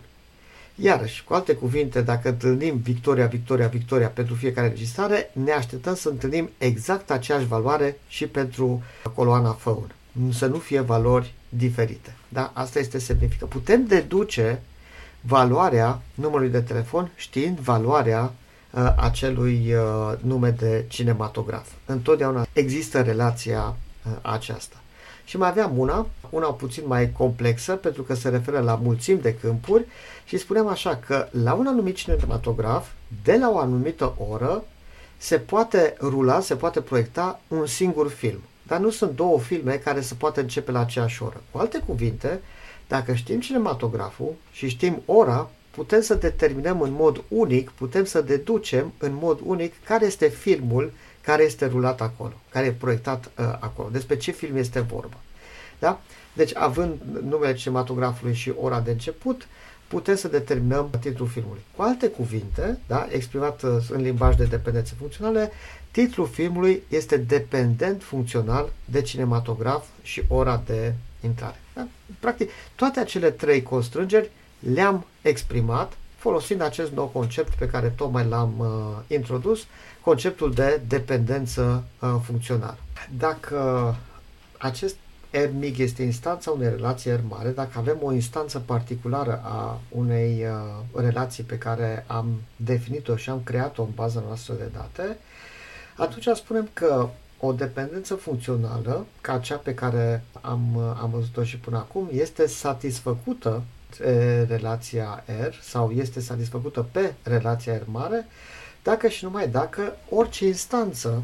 Iarăși, 0.76 1.24
cu 1.24 1.34
alte 1.34 1.54
cuvinte, 1.54 2.02
dacă 2.02 2.30
întâlnim 2.30 2.78
Victoria, 2.78 3.26
Victoria, 3.26 3.68
Victoria 3.68 4.08
pentru 4.08 4.36
fiecare 4.36 4.68
registrare, 4.68 5.30
ne 5.34 5.52
așteptăm 5.52 5.96
să 5.96 6.10
întâlnim 6.10 6.50
exact 6.58 7.12
aceeași 7.12 7.46
valoare 7.46 8.00
și 8.08 8.28
pentru 8.28 8.84
coloana 9.16 9.52
phone 9.52 9.92
să 10.32 10.46
nu 10.46 10.58
fie 10.58 10.80
valori 10.80 11.34
diferite. 11.50 12.16
Da? 12.30 12.52
Asta 12.54 12.80
este 12.80 13.00
semnifică. 13.00 13.46
Putem 13.46 13.86
deduce 13.86 14.62
valoarea 15.22 16.02
numărului 16.14 16.50
de 16.50 16.62
telefon 16.62 17.12
știind 17.16 17.60
valoarea 17.60 18.34
uh, 18.72 18.94
acelui 18.96 19.74
uh, 19.74 20.14
nume 20.22 20.50
de 20.50 20.86
cinematograf. 20.88 21.68
Întotdeauna 21.86 22.48
există 22.54 23.02
relația 23.02 23.76
uh, 24.06 24.12
aceasta. 24.22 24.76
Și 25.26 25.38
mai 25.38 25.50
aveam 25.50 25.78
una, 25.78 26.08
una 26.30 26.48
puțin 26.48 26.84
mai 26.86 27.12
complexă, 27.12 27.76
pentru 27.76 28.04
că 28.04 28.14
se 28.14 28.30
referă 28.30 28.60
la 28.60 28.76
mulțimi 28.76 29.22
de 29.22 29.36
câmpuri 29.36 29.86
și 30.26 30.38
spuneam 30.38 30.68
așa 30.68 30.96
că 30.96 31.28
la 31.44 31.54
un 31.54 31.68
anumit 31.68 31.96
cinematograf, 31.96 32.88
de 33.24 33.38
la 33.38 33.50
o 33.50 33.58
anumită 33.58 34.16
oră, 34.30 34.64
se 35.18 35.38
poate 35.38 35.96
rula, 36.00 36.40
se 36.40 36.56
poate 36.56 36.82
proiecta 36.82 37.40
un 37.48 37.66
singur 37.66 38.10
film. 38.10 38.40
Dar 38.68 38.80
nu 38.80 38.90
sunt 38.90 39.16
două 39.16 39.40
filme 39.40 39.74
care 39.74 40.02
să 40.02 40.16
poată 40.16 40.40
începe 40.40 40.72
la 40.72 40.80
aceeași 40.80 41.24
oră. 41.24 41.42
Cu 41.52 41.58
alte 41.58 41.80
cuvinte, 41.80 42.40
dacă 42.88 43.14
știm 43.14 43.40
cinematograful 43.40 44.34
și 44.52 44.68
știm 44.68 45.02
ora, 45.06 45.50
putem 45.72 46.02
să 46.02 46.14
determinăm 46.16 46.82
în 46.82 46.92
mod 46.92 47.24
unic, 47.28 47.70
putem 47.70 48.06
să 48.06 48.22
deducem 48.22 48.94
în 48.98 49.18
mod 49.22 49.40
unic 49.44 49.74
care 49.84 50.06
este 50.06 50.28
filmul 50.28 50.92
care 51.22 51.44
este 51.44 51.66
rulat 51.66 52.02
acolo, 52.02 52.34
care 52.50 52.66
e 52.66 52.72
proiectat 52.72 53.26
uh, 53.26 53.46
acolo, 53.60 53.90
despre 53.92 54.18
ce 54.18 54.32
film 54.32 54.56
este 54.58 54.80
vorba. 54.80 55.18
Da? 55.80 56.02
Deci, 56.34 56.56
având 56.56 57.02
numele 57.24 57.54
cinematografului 57.54 58.34
și 58.34 58.54
ora 58.56 58.80
de 58.80 58.92
început, 58.92 59.48
putem 59.88 60.16
să 60.16 60.28
determinăm 60.28 60.90
titlul 61.00 61.28
filmului. 61.28 61.62
Cu 61.76 61.82
alte 61.82 62.08
cuvinte, 62.08 62.80
da, 62.88 63.08
exprimat 63.10 63.62
uh, 63.62 63.72
în 63.90 64.02
limbaj 64.02 64.36
de 64.36 64.44
dependențe 64.44 64.94
funcționale, 64.98 65.52
titlul 65.98 66.28
filmului 66.28 66.84
este 66.88 67.18
dependent 67.18 68.04
funcțional 68.04 68.70
de 68.86 69.02
cinematograf 69.02 69.86
și 70.02 70.24
ora 70.28 70.62
de 70.66 70.94
intrare. 71.24 71.56
Da? 71.74 71.88
Practic, 72.20 72.50
toate 72.76 73.00
acele 73.00 73.32
trei 73.32 73.64
constrângeri 73.64 74.32
le-am 74.74 75.06
exprimat 75.22 75.98
folosind 76.18 76.62
acest 76.62 76.92
nou 76.92 77.06
concept 77.06 77.54
pe 77.54 77.68
care 77.68 77.88
tocmai 77.88 78.26
l-am 78.26 78.54
uh, 78.58 78.68
introdus, 79.18 79.66
conceptul 80.02 80.54
de 80.54 80.82
dependență 80.88 81.84
uh, 82.00 82.16
funcțională. 82.24 82.78
Dacă 83.18 83.96
acest 84.58 84.96
R 85.32 85.50
mic 85.60 85.78
este 85.78 86.04
instanța 86.04 86.52
unei 86.52 86.70
relații 86.70 87.12
R 87.12 87.20
mare, 87.28 87.50
dacă 87.50 87.72
avem 87.78 87.98
o 88.02 88.14
instanță 88.14 88.60
particulară 88.60 89.42
a 89.44 89.80
unei 89.90 90.46
uh, 90.46 91.02
relații 91.04 91.44
pe 91.44 91.58
care 91.58 92.04
am 92.08 92.42
definit-o 92.56 93.16
și 93.16 93.30
am 93.30 93.42
creat-o 93.44 93.84
în 93.84 93.92
baza 93.96 94.24
noastră 94.26 94.54
de 94.54 94.70
date, 94.74 95.18
atunci 95.98 96.38
spunem 96.38 96.70
că 96.74 97.10
o 97.40 97.54
dependență 97.54 98.16
funcțională, 98.16 99.06
ca 99.22 99.38
cea 99.38 99.56
pe 99.56 99.74
care 99.74 100.24
am, 100.42 100.78
am 100.78 101.10
văzut-o 101.14 101.44
și 101.44 101.58
până 101.58 101.78
acum, 101.78 102.10
este 102.12 102.48
satisfăcută 102.48 103.64
de 103.98 104.46
relația 104.50 105.24
R 105.50 105.54
sau 105.62 105.92
este 105.92 106.20
satisfăcută 106.20 106.86
pe 106.92 107.14
relația 107.24 107.78
R 107.78 107.82
mare, 107.86 108.28
dacă 108.84 109.08
și 109.08 109.24
numai 109.24 109.48
dacă 109.48 109.98
orice 110.10 110.46
instanță 110.46 111.24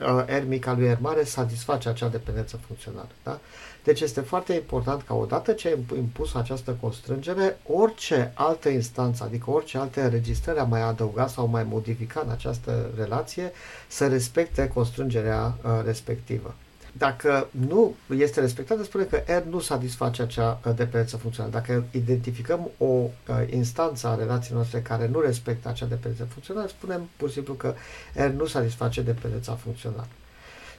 uh, 0.00 0.24
R 0.26 0.42
mic 0.46 0.66
al 0.66 0.76
lui 0.78 0.92
R 0.92 0.98
mare 1.00 1.24
satisface 1.24 1.88
acea 1.88 2.08
dependență 2.08 2.58
funcțională. 2.66 3.08
Da? 3.22 3.40
Deci 3.84 4.00
este 4.00 4.20
foarte 4.20 4.52
important 4.54 5.02
ca 5.02 5.14
odată 5.14 5.52
ce 5.52 5.68
ai 5.68 5.96
impus 5.96 6.34
această 6.34 6.76
constrângere, 6.80 7.58
orice 7.68 8.32
altă 8.34 8.68
instanță, 8.68 9.24
adică 9.24 9.50
orice 9.50 9.78
alte 9.78 10.00
înregistrări 10.00 10.58
a 10.58 10.64
mai 10.64 10.82
adăugat 10.82 11.30
sau 11.30 11.46
mai 11.46 11.66
modificat 11.70 12.24
în 12.24 12.30
această 12.30 12.90
relație, 12.96 13.52
să 13.88 14.08
respecte 14.08 14.68
constrângerea 14.68 15.58
uh, 15.62 15.70
respectivă. 15.84 16.54
Dacă 16.98 17.48
nu 17.68 17.94
este 18.16 18.40
respectată, 18.40 18.82
spune 18.82 19.04
că 19.04 19.16
R 19.16 19.42
nu 19.48 19.60
satisface 19.60 20.22
acea 20.22 20.60
uh, 20.64 20.74
dependență 20.74 21.16
funcțională. 21.16 21.52
Dacă 21.52 21.84
identificăm 21.90 22.70
o 22.78 22.84
uh, 22.84 23.10
instanță 23.50 24.06
a 24.06 24.14
relației 24.14 24.54
noastre 24.54 24.80
care 24.80 25.08
nu 25.08 25.20
respectă 25.20 25.68
acea 25.68 25.86
dependență 25.86 26.24
funcțională, 26.32 26.68
spunem 26.68 27.08
pur 27.16 27.28
și 27.28 27.34
simplu 27.34 27.54
că 27.54 27.74
R 28.14 28.26
nu 28.26 28.46
satisface 28.46 29.02
dependența 29.02 29.54
funcțională. 29.54 30.06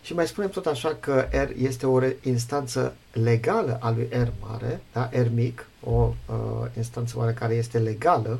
Și 0.05 0.13
mai 0.13 0.27
spunem 0.27 0.50
tot 0.50 0.65
așa 0.65 0.97
că 1.00 1.27
R 1.31 1.50
este 1.57 1.85
o 1.85 2.00
instanță 2.21 2.95
legală 3.12 3.77
a 3.81 3.91
lui 3.91 4.07
R 4.12 4.27
mare, 4.41 4.81
da? 4.93 5.09
R 5.13 5.27
mic, 5.33 5.67
o 5.83 6.13
uh, 6.25 6.35
instanță 6.77 7.17
oarecare 7.17 7.53
este 7.53 7.79
legală 7.79 8.39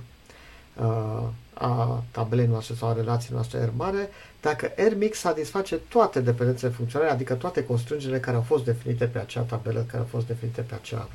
uh, 0.76 1.24
a 1.54 2.04
tabelei 2.12 2.46
noastre 2.46 2.76
sau 2.76 2.90
a 2.90 2.94
relației 2.94 3.34
noastre 3.34 3.66
R 3.66 3.70
mare, 3.76 4.10
dacă 4.42 4.72
R 4.90 4.96
mic 4.96 5.14
satisface 5.16 5.76
toate 5.76 6.20
dependențele 6.20 6.72
funcționale, 6.72 7.12
adică 7.12 7.34
toate 7.34 7.66
constrângerile 7.66 8.20
care 8.20 8.36
au 8.36 8.44
fost 8.44 8.64
definite 8.64 9.06
pe 9.06 9.20
acea 9.20 9.42
tabelă, 9.42 9.86
care 9.88 9.98
au 9.98 10.08
fost 10.10 10.28
definite 10.28 10.62
pe 10.62 10.74
acea 10.74 11.10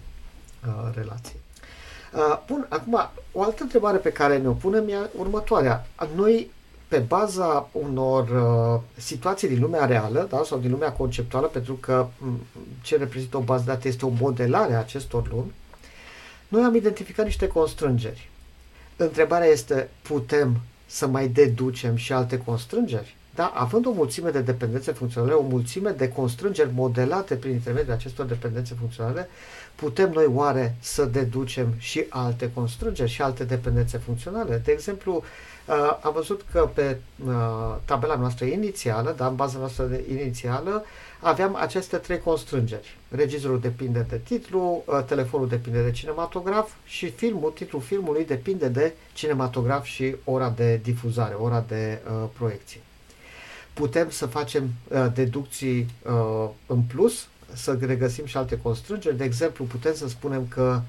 uh, 0.67 0.95
relație. 0.95 1.37
Uh, 2.15 2.43
bun, 2.47 2.67
acum, 2.69 3.11
o 3.33 3.43
altă 3.43 3.63
întrebare 3.63 3.97
pe 3.97 4.13
care 4.13 4.39
ne-o 4.39 4.53
punem 4.53 4.89
e 4.89 5.11
următoarea. 5.17 5.87
Noi 6.15 6.51
pe 6.91 6.99
baza 6.99 7.69
unor 7.73 8.29
uh, 8.29 8.81
situații 8.97 9.49
din 9.49 9.61
lumea 9.61 9.85
reală 9.85 10.27
da, 10.31 10.43
sau 10.45 10.59
din 10.59 10.71
lumea 10.71 10.93
conceptuală, 10.93 11.47
pentru 11.47 11.75
că 11.75 12.07
ce 12.83 12.97
reprezintă 12.97 13.37
o 13.37 13.41
bază 13.41 13.65
de 13.65 13.71
date 13.71 13.89
este 13.89 14.07
o 14.07 14.13
modelare 14.21 14.75
a 14.75 14.79
acestor 14.79 15.29
lumi, 15.29 15.53
noi 16.49 16.63
am 16.63 16.75
identificat 16.75 17.25
niște 17.25 17.47
constrângeri. 17.47 18.31
Întrebarea 18.97 19.47
este, 19.47 19.91
putem 20.03 20.61
să 20.87 21.07
mai 21.07 21.29
deducem 21.29 21.97
și 21.97 22.13
alte 22.13 22.39
constrângeri? 22.39 23.17
Da? 23.35 23.47
Având 23.47 23.87
o 23.87 23.93
mulțime 23.93 24.31
de 24.31 24.41
dependențe 24.41 24.93
funcționale, 24.93 25.33
o 25.33 25.43
mulțime 25.43 25.91
de 25.91 26.09
constrângeri 26.09 26.71
modelate 26.75 27.35
prin 27.35 27.53
intermediul 27.53 27.95
acestor 27.95 28.27
dependențe 28.27 28.75
funcționale, 28.79 29.29
putem 29.75 30.11
noi 30.11 30.27
oare 30.27 30.77
să 30.81 31.05
deducem 31.05 31.75
și 31.79 32.05
alte 32.09 32.51
constrângeri 32.55 33.11
și 33.11 33.23
alte 33.23 33.45
dependențe 33.45 33.99
funcționale? 33.99 34.57
De 34.65 34.73
exemplu, 34.73 35.23
Uh, 35.71 35.99
am 36.03 36.13
văzut 36.13 36.45
că 36.53 36.71
pe 36.75 36.99
uh, 37.27 37.77
tabela 37.85 38.15
noastră 38.15 38.45
inițială, 38.45 39.15
da, 39.17 39.27
în 39.27 39.35
baza 39.35 39.59
noastră 39.59 39.85
de 39.85 40.05
inițială, 40.11 40.85
aveam 41.21 41.55
aceste 41.55 41.97
trei 41.97 42.19
constrângeri. 42.19 42.97
Regizorul 43.09 43.61
depinde 43.61 44.07
de 44.09 44.17
titlu, 44.17 44.83
uh, 44.87 45.05
telefonul 45.07 45.49
depinde 45.49 45.83
de 45.83 45.91
cinematograf 45.91 46.71
și 46.85 47.11
filmul, 47.11 47.51
titlul 47.51 47.83
filmului 47.83 48.25
depinde 48.25 48.69
de 48.69 48.93
cinematograf 49.13 49.85
și 49.85 50.17
ora 50.25 50.51
de 50.51 50.81
difuzare, 50.83 51.35
ora 51.35 51.65
de 51.69 52.01
uh, 52.07 52.29
proiecție. 52.39 52.81
Putem 53.73 54.11
să 54.11 54.27
facem 54.27 54.71
uh, 54.89 55.07
deducții 55.15 55.87
uh, 56.07 56.49
în 56.67 56.81
plus, 56.81 57.29
să 57.53 57.79
regăsim 57.81 58.25
și 58.25 58.37
alte 58.37 58.59
constrângeri. 58.59 59.17
De 59.17 59.25
exemplu, 59.25 59.65
putem 59.65 59.95
să 59.95 60.09
spunem 60.09 60.47
că 60.49 60.81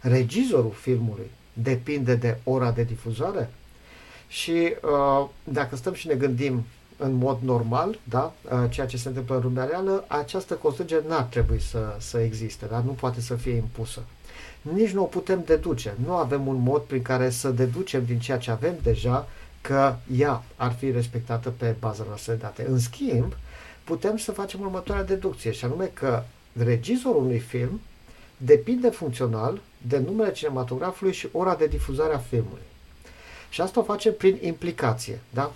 regizorul 0.00 0.74
filmului 0.80 1.30
depinde 1.52 2.14
de 2.14 2.38
ora 2.44 2.70
de 2.70 2.82
difuzare, 2.82 3.50
și 4.28 4.74
uh, 4.82 5.28
dacă 5.44 5.76
stăm 5.76 5.92
și 5.92 6.06
ne 6.06 6.14
gândim 6.14 6.64
în 6.96 7.12
mod 7.12 7.38
normal, 7.42 7.98
da, 8.04 8.32
uh, 8.42 8.70
ceea 8.70 8.86
ce 8.86 8.96
se 8.96 9.08
întâmplă 9.08 9.36
în 9.36 9.42
lumea 9.42 9.64
reală, 9.64 10.04
această 10.06 10.54
constrângere 10.54 11.04
n-ar 11.08 11.22
trebui 11.22 11.60
să, 11.60 11.96
să 11.98 12.18
existe, 12.18 12.66
dar 12.70 12.82
nu 12.82 12.90
poate 12.90 13.20
să 13.20 13.34
fie 13.34 13.54
impusă. 13.54 14.02
Nici 14.62 14.90
nu 14.90 15.02
o 15.02 15.06
putem 15.06 15.42
deduce. 15.46 15.94
Nu 16.04 16.12
avem 16.12 16.46
un 16.46 16.56
mod 16.56 16.82
prin 16.82 17.02
care 17.02 17.30
să 17.30 17.50
deducem 17.50 18.04
din 18.04 18.18
ceea 18.18 18.38
ce 18.38 18.50
avem 18.50 18.74
deja 18.82 19.28
că 19.60 19.96
ea 20.16 20.42
ar 20.56 20.72
fi 20.72 20.90
respectată 20.90 21.50
pe 21.50 21.74
baza 21.78 22.04
noastră 22.06 22.32
de 22.32 22.38
date. 22.38 22.66
În 22.68 22.78
schimb, 22.78 23.36
putem 23.84 24.16
să 24.16 24.32
facem 24.32 24.60
următoarea 24.60 25.04
deducție, 25.04 25.52
și 25.52 25.64
anume 25.64 25.90
că 25.92 26.22
regizorul 26.52 27.22
unui 27.22 27.38
film 27.38 27.80
depinde 28.36 28.88
funcțional 28.88 29.60
de 29.86 29.98
numele 29.98 30.32
cinematografului 30.32 31.12
și 31.12 31.28
ora 31.32 31.54
de 31.54 31.66
difuzare 31.66 32.14
a 32.14 32.18
filmului. 32.18 32.62
Și 33.50 33.60
asta 33.60 33.80
o 33.80 33.82
face 33.82 34.10
prin 34.10 34.38
implicație, 34.40 35.20
da? 35.30 35.52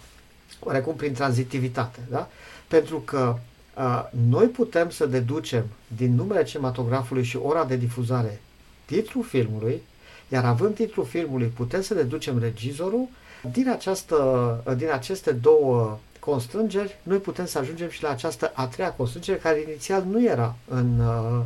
oarecum 0.61 0.95
prin 0.95 1.13
tranzitivitate. 1.13 1.99
Da? 2.11 2.29
Pentru 2.69 2.99
că 2.99 3.37
a, 3.75 4.11
noi 4.29 4.47
putem 4.47 4.91
să 4.91 5.07
deducem 5.07 5.65
din 5.97 6.15
numele 6.15 6.45
cinematografului 6.45 7.23
și 7.25 7.37
ora 7.37 7.65
de 7.65 7.77
difuzare 7.77 8.41
titlul 8.85 9.25
filmului, 9.25 9.83
iar 10.29 10.45
având 10.45 10.75
titlul 10.75 11.07
filmului 11.07 11.47
putem 11.47 11.83
să 11.83 11.95
deducem 11.95 12.39
regizorul, 12.39 13.09
din, 13.51 13.71
această, 13.71 14.75
din 14.77 14.91
aceste 14.91 15.33
două 15.33 15.99
constrângeri, 16.19 16.99
noi 17.03 17.19
putem 17.19 17.47
să 17.47 17.59
ajungem 17.59 17.89
și 17.89 18.03
la 18.03 18.11
această 18.11 18.53
a 18.55 18.67
treia 18.67 18.93
constrângere, 18.93 19.39
care 19.39 19.61
inițial 19.61 20.05
nu 20.11 20.25
era 20.25 20.55
în, 20.69 21.01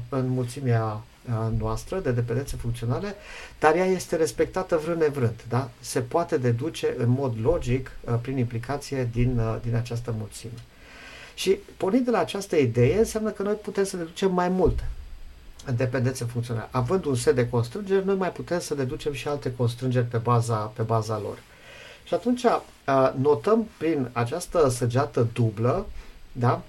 în 0.09 0.29
mulțimea 0.29 1.01
noastră 1.59 1.99
de 1.99 2.11
dependențe 2.11 2.57
funcționale, 2.57 3.15
dar 3.59 3.75
ea 3.75 3.85
este 3.85 4.17
respectată 4.17 4.77
vrând 4.77 5.01
nevrând. 5.01 5.45
Da? 5.49 5.71
Se 5.81 6.01
poate 6.01 6.37
deduce 6.37 6.95
în 6.97 7.09
mod 7.09 7.35
logic 7.43 7.91
prin 8.21 8.39
implicație 8.39 9.09
din, 9.13 9.41
din 9.63 9.75
această 9.75 10.15
mulțime. 10.19 10.53
Și 11.35 11.59
pornind 11.77 12.05
de 12.05 12.11
la 12.11 12.19
această 12.19 12.57
idee, 12.57 12.99
înseamnă 12.99 13.31
că 13.31 13.43
noi 13.43 13.55
putem 13.55 13.85
să 13.85 13.97
deducem 13.97 14.33
mai 14.33 14.49
multe 14.49 14.89
dependențe 15.77 16.25
funcționale. 16.25 16.69
Având 16.71 17.05
un 17.05 17.15
set 17.15 17.35
de 17.35 17.49
constrângeri, 17.49 18.05
noi 18.05 18.17
mai 18.17 18.33
putem 18.33 18.61
să 18.61 18.75
deducem 18.75 19.13
și 19.13 19.29
alte 19.29 19.53
constrângeri 19.55 20.07
pe 20.07 20.17
baza, 20.17 20.57
pe 20.57 20.83
baza 20.83 21.19
lor. 21.19 21.39
Și 22.07 22.15
atunci 22.15 22.45
notăm 23.21 23.67
prin 23.79 24.09
această 24.13 24.69
săgeată 24.69 25.27
dublă 25.33 25.87
da, 26.33 26.63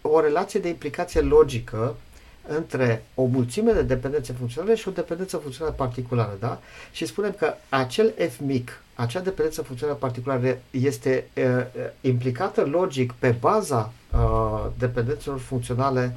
o 0.00 0.20
relație 0.20 0.60
de 0.60 0.68
implicație 0.68 1.20
logică 1.20 1.96
între 2.48 3.04
o 3.14 3.24
mulțime 3.24 3.72
de 3.72 3.82
dependențe 3.82 4.32
funcționale 4.32 4.74
și 4.74 4.88
o 4.88 4.90
dependență 4.90 5.36
funcțională 5.36 5.74
particulară, 5.74 6.36
da? 6.40 6.60
Și 6.92 7.06
spunem 7.06 7.34
că 7.38 7.54
acel 7.68 8.14
F 8.30 8.38
mic, 8.38 8.82
acea 8.94 9.20
dependență 9.20 9.62
funcțională 9.62 9.98
particulară 9.98 10.58
este 10.70 11.28
uh, 11.36 11.64
implicată 12.00 12.64
logic 12.64 13.12
pe 13.12 13.34
baza 13.40 13.92
uh, 14.12 14.66
dependențelor 14.78 15.38
funcționale 15.38 16.16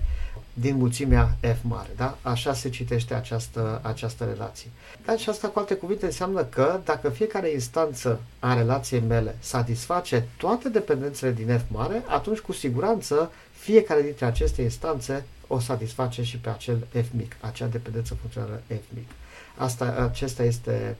din 0.60 0.76
mulțimea 0.76 1.38
F 1.39 1.58
mare, 1.62 1.89
da? 1.96 2.17
Așa 2.22 2.54
se 2.54 2.70
citește 2.70 3.13
această, 3.13 3.80
această 3.84 4.24
relație. 4.24 4.70
Dar 5.06 5.20
și 5.20 5.30
asta, 5.30 5.48
cu 5.48 5.60
alte 5.60 5.76
cuvinte, 5.76 6.06
înseamnă 6.06 6.43
că 6.43 6.80
dacă 6.84 7.10
fiecare 7.10 7.52
instanță 7.52 8.20
a 8.39 8.54
relației 8.54 9.04
mele 9.08 9.36
satisface 9.39 10.28
toate 10.38 10.70
dependențele 10.70 11.32
din 11.32 11.58
F 11.58 11.62
mare, 11.72 12.04
atunci 12.08 12.39
cu 12.39 12.54
siguranță 12.54 13.32
fiecare 13.52 14.02
dintre 14.02 14.26
aceste 14.26 14.62
instanțe 14.62 15.26
o 15.48 15.60
satisface 15.60 16.24
și 16.24 16.38
pe 16.38 16.50
acel 16.50 16.88
F 16.91 17.08
mic, 17.12 17.36
acea 17.39 17.65
dependență 17.65 18.13
funcțională 18.13 18.62
F 18.67 18.93
mic. 18.96 19.10
Asta, 19.58 19.86
acesta 19.86 20.43
este 20.43 20.98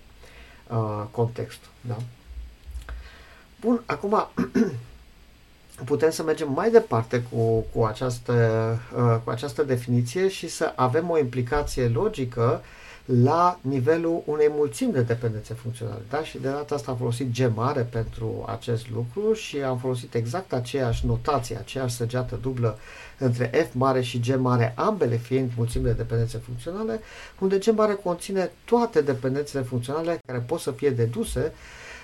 uh, 0.68 1.04
contextul. 1.12 1.70
Da? 1.82 1.98
Bun, 3.62 3.82
acum 3.86 4.28
putem 5.86 6.10
să 6.10 6.24
mergem 6.24 6.52
mai 6.52 6.72
departe 6.72 7.24
cu, 7.32 7.66
cu, 7.74 7.84
această, 7.84 8.34
uh, 8.98 9.18
cu 9.24 9.30
această 9.30 9.64
definiție 9.64 10.28
și 10.28 10.48
să 10.50 10.74
avem 10.76 11.10
o 11.10 11.18
implicație 11.18 11.88
logică 11.88 12.62
la 13.06 13.60
nivelul 13.62 14.22
unei 14.26 14.48
mulțimi 14.52 14.92
de 14.92 15.02
dependențe 15.02 15.54
funcționale. 15.54 16.02
Da? 16.10 16.24
Și 16.24 16.38
de 16.38 16.48
data 16.48 16.76
asta 16.76 16.92
am 16.92 16.98
folosit 16.98 17.34
G 17.34 17.56
mare 17.56 17.82
pentru 17.82 18.46
acest 18.48 18.90
lucru 18.90 19.34
și 19.34 19.58
am 19.58 19.78
folosit 19.78 20.14
exact 20.14 20.54
aceeași 20.54 21.06
notație, 21.06 21.58
aceeași 21.58 21.96
săgeată 21.96 22.40
dublă 22.42 22.80
între 23.18 23.68
F 23.70 23.74
mare 23.74 24.02
și 24.02 24.20
G 24.20 24.36
mare, 24.36 24.74
ambele 24.76 25.16
fiind 25.16 25.52
mulțimi 25.56 25.84
de 25.84 25.92
dependențe 25.92 26.38
funcționale, 26.38 27.00
unde 27.40 27.58
G 27.58 27.66
mare 27.76 27.94
conține 27.94 28.52
toate 28.66 29.02
dependențele 29.02 29.64
funcționale 29.64 30.20
care 30.26 30.40
pot 30.40 30.60
să 30.60 30.72
fie 30.72 30.90
deduse 30.90 31.54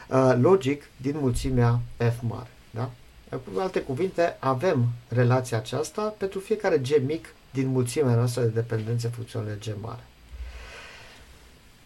uh, 0.09 0.35
logic 0.41 0.83
din 0.97 1.15
mulțimea 1.19 1.79
F 1.97 2.21
mare. 2.21 2.49
Da? 2.71 2.89
Cu 3.35 3.59
alte 3.59 3.81
cuvinte, 3.81 4.37
avem 4.39 4.85
relația 5.07 5.57
aceasta 5.57 6.13
pentru 6.17 6.39
fiecare 6.39 6.77
G 6.77 7.05
mic 7.05 7.33
din 7.51 7.67
mulțimea 7.67 8.15
noastră 8.15 8.41
de 8.41 8.47
dependențe 8.47 9.07
funcționale 9.07 9.57
G 9.65 9.81
mare. 9.81 10.03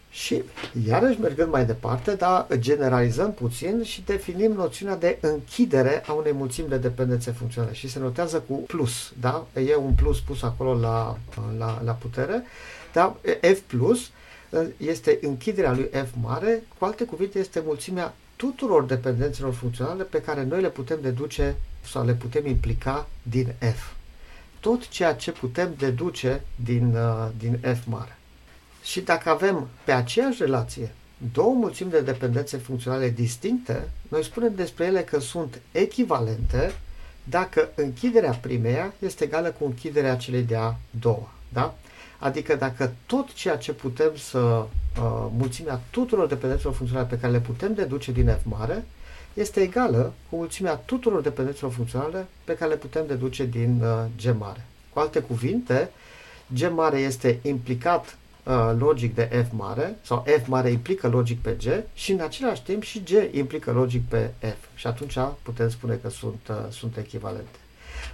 Și 0.09 0.43
iarăși 0.87 1.19
mergând 1.19 1.51
mai 1.51 1.65
departe, 1.65 2.15
da, 2.15 2.47
generalizăm 2.55 3.33
puțin 3.33 3.83
și 3.83 4.03
definim 4.05 4.51
noțiunea 4.51 4.95
de 4.95 5.17
închidere 5.21 6.03
a 6.07 6.11
unei 6.11 6.31
mulțimi 6.31 6.69
de 6.69 6.77
dependențe 6.77 7.31
funcționale 7.31 7.73
și 7.73 7.89
se 7.89 7.99
notează 7.99 8.39
cu 8.39 8.53
plus, 8.53 9.13
da? 9.19 9.47
E 9.53 9.75
un 9.75 9.93
plus 9.93 10.19
pus 10.19 10.43
acolo 10.43 10.79
la, 10.79 11.17
la, 11.57 11.81
la 11.85 11.91
putere, 11.91 12.43
da? 12.93 13.15
F 13.41 13.59
plus 13.59 14.09
este 14.77 15.19
închiderea 15.21 15.73
lui 15.73 15.89
F 15.91 16.09
mare, 16.21 16.63
cu 16.77 16.85
alte 16.85 17.03
cuvinte 17.03 17.39
este 17.39 17.61
mulțimea 17.65 18.13
tuturor 18.37 18.83
dependențelor 18.83 19.53
funcționale 19.53 20.03
pe 20.03 20.21
care 20.21 20.43
noi 20.43 20.61
le 20.61 20.69
putem 20.69 20.97
deduce 21.01 21.55
sau 21.81 22.05
le 22.05 22.13
putem 22.13 22.47
implica 22.47 23.07
din 23.23 23.53
F. 23.59 23.91
Tot 24.59 24.87
ceea 24.87 25.13
ce 25.15 25.31
putem 25.31 25.73
deduce 25.77 26.41
din, 26.55 26.95
uh, 26.95 27.27
din 27.37 27.59
F 27.81 27.85
mare. 27.85 28.17
Și 28.83 29.01
dacă 29.01 29.29
avem 29.29 29.67
pe 29.83 29.91
aceeași 29.91 30.41
relație 30.41 30.91
două 31.33 31.53
mulțimi 31.53 31.91
de 31.91 32.01
dependențe 32.01 32.57
funcționale 32.57 33.09
distincte, 33.09 33.89
noi 34.07 34.23
spunem 34.23 34.55
despre 34.55 34.85
ele 34.85 35.01
că 35.03 35.19
sunt 35.19 35.61
echivalente 35.71 36.75
dacă 37.23 37.69
închiderea 37.75 38.31
primeia 38.31 38.93
este 38.99 39.23
egală 39.23 39.49
cu 39.49 39.65
închiderea 39.65 40.15
celei 40.15 40.41
de-a 40.43 40.79
doua. 40.89 41.31
Da? 41.49 41.75
Adică 42.19 42.55
dacă 42.55 42.93
tot 43.05 43.33
ceea 43.33 43.57
ce 43.57 43.73
putem 43.73 44.11
să, 44.15 44.65
uh, 44.99 45.27
mulțimea 45.37 45.81
tuturor 45.89 46.27
dependențelor 46.27 46.73
funcționale 46.73 47.07
pe 47.07 47.17
care 47.19 47.31
le 47.31 47.39
putem 47.39 47.73
deduce 47.73 48.11
din 48.11 48.37
F 48.41 48.45
mare, 48.45 48.85
este 49.33 49.61
egală 49.61 50.13
cu 50.29 50.35
mulțimea 50.35 50.75
tuturor 50.75 51.21
dependențelor 51.21 51.71
funcționale 51.71 52.27
pe 52.43 52.55
care 52.55 52.69
le 52.71 52.77
putem 52.77 53.07
deduce 53.07 53.45
din 53.45 53.81
uh, 53.81 54.05
G 54.21 54.37
mare. 54.37 54.65
Cu 54.93 54.99
alte 54.99 55.19
cuvinte, 55.19 55.89
G 56.53 56.71
mare 56.73 56.97
este 56.97 57.39
implicat 57.41 58.17
uh, 58.43 58.73
logic 58.77 59.15
de 59.15 59.45
F 59.49 59.51
mare 59.51 59.97
sau 60.01 60.25
F 60.43 60.47
mare 60.47 60.69
implică 60.69 61.07
logic 61.07 61.41
pe 61.41 61.57
G 61.63 61.83
și 61.93 62.11
în 62.11 62.19
același 62.19 62.63
timp 62.63 62.83
și 62.83 63.03
G 63.03 63.35
implică 63.35 63.71
logic 63.71 64.07
pe 64.07 64.31
F. 64.39 64.65
Și 64.75 64.87
atunci 64.87 65.17
putem 65.41 65.69
spune 65.69 65.99
că 66.01 66.09
sunt, 66.09 66.47
uh, 66.49 66.55
sunt 66.69 66.97
echivalente. 66.97 67.57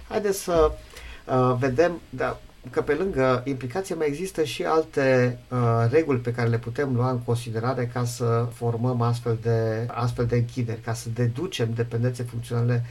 Haideți 0.08 0.42
să 0.42 0.72
uh, 1.26 1.56
vedem, 1.58 2.00
da, 2.10 2.40
că 2.70 2.82
pe 2.82 2.94
lângă 2.94 3.42
implicație 3.44 3.94
mai 3.94 4.06
există 4.06 4.44
și 4.44 4.64
alte 4.64 5.38
uh, 5.48 5.58
reguli 5.90 6.18
pe 6.18 6.32
care 6.32 6.48
le 6.48 6.58
putem 6.58 6.94
lua 6.94 7.10
în 7.10 7.18
considerare 7.18 7.90
ca 7.92 8.04
să 8.04 8.48
formăm 8.52 9.00
astfel 9.00 9.38
de, 9.42 9.86
astfel 9.86 10.26
de 10.26 10.36
închideri, 10.36 10.80
ca 10.80 10.94
să 10.94 11.08
deducem 11.14 11.72
dependențe 11.74 12.22
funcționale 12.22 12.84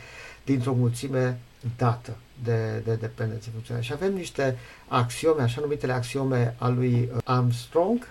dintr-o 0.43 0.73
mulțime 0.73 1.39
dată 1.77 2.15
de, 2.43 2.81
de 2.85 2.95
dependențe 2.95 3.49
funcționale. 3.51 3.85
Și 3.85 3.93
avem 3.93 4.13
niște 4.13 4.57
axiome, 4.87 5.41
așa 5.41 5.61
numitele 5.61 5.93
axiome 5.93 6.55
a 6.57 6.67
lui 6.67 7.09
Armstrong. 7.23 8.07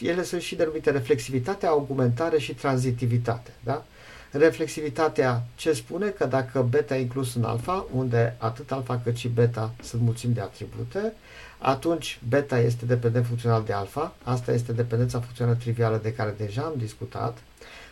Ele 0.00 0.22
sunt 0.22 0.40
și 0.40 0.54
denumite 0.54 0.90
reflexivitate, 0.90 1.66
argumentare 1.66 2.38
și 2.38 2.54
tranzitivitate. 2.54 3.50
Da? 3.64 3.84
Reflexivitatea 4.32 5.42
ce 5.54 5.72
spune 5.72 6.08
că 6.08 6.26
dacă 6.26 6.66
beta 6.70 6.96
e 6.96 7.00
inclus 7.00 7.34
în 7.34 7.44
alfa, 7.44 7.86
unde 7.94 8.36
atât 8.38 8.72
alfa 8.72 9.00
cât 9.04 9.16
și 9.16 9.28
beta 9.28 9.72
sunt 9.82 10.02
mulțimi 10.02 10.34
de 10.34 10.40
atribute, 10.40 11.12
atunci 11.58 12.20
beta 12.28 12.58
este 12.58 12.84
dependent 12.86 13.26
funcțional 13.26 13.62
de 13.64 13.72
alfa, 13.72 14.14
asta 14.22 14.52
este 14.52 14.72
dependența 14.72 15.20
funcțională 15.20 15.56
trivială 15.56 16.00
de 16.02 16.12
care 16.12 16.34
deja 16.38 16.62
am 16.62 16.74
discutat. 16.76 17.38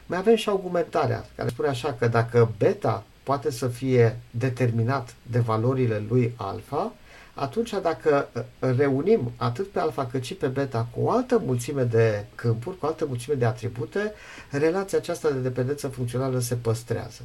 Mai 0.07 0.19
avem 0.19 0.37
și 0.37 0.49
argumentarea, 0.49 1.25
care 1.37 1.49
spune 1.49 1.69
așa 1.69 1.93
că 1.99 2.09
dacă 2.09 2.51
beta 2.59 3.05
poate 3.23 3.51
să 3.51 3.69
fie 3.69 4.19
determinat 4.31 5.15
de 5.23 5.39
valorile 5.39 6.03
lui 6.09 6.35
alfa, 6.37 6.93
atunci 7.41 7.75
dacă 7.83 8.29
uh, 8.33 8.43
reunim 8.77 9.33
atât 9.37 9.69
pe 9.69 9.79
alfa 9.79 10.07
cât 10.07 10.25
și 10.25 10.35
pe 10.35 10.47
beta 10.47 10.87
cu 10.95 11.01
o 11.01 11.11
altă 11.11 11.43
mulțime 11.45 11.83
de 11.83 12.25
câmpuri, 12.35 12.79
cu 12.79 12.85
o 12.85 12.89
altă 12.89 13.05
mulțime 13.07 13.35
de 13.35 13.45
atribute, 13.45 14.13
relația 14.51 14.99
aceasta 14.99 15.31
de 15.31 15.39
dependență 15.39 15.89
funcțională 15.89 16.39
se 16.39 16.55
păstrează. 16.55 17.23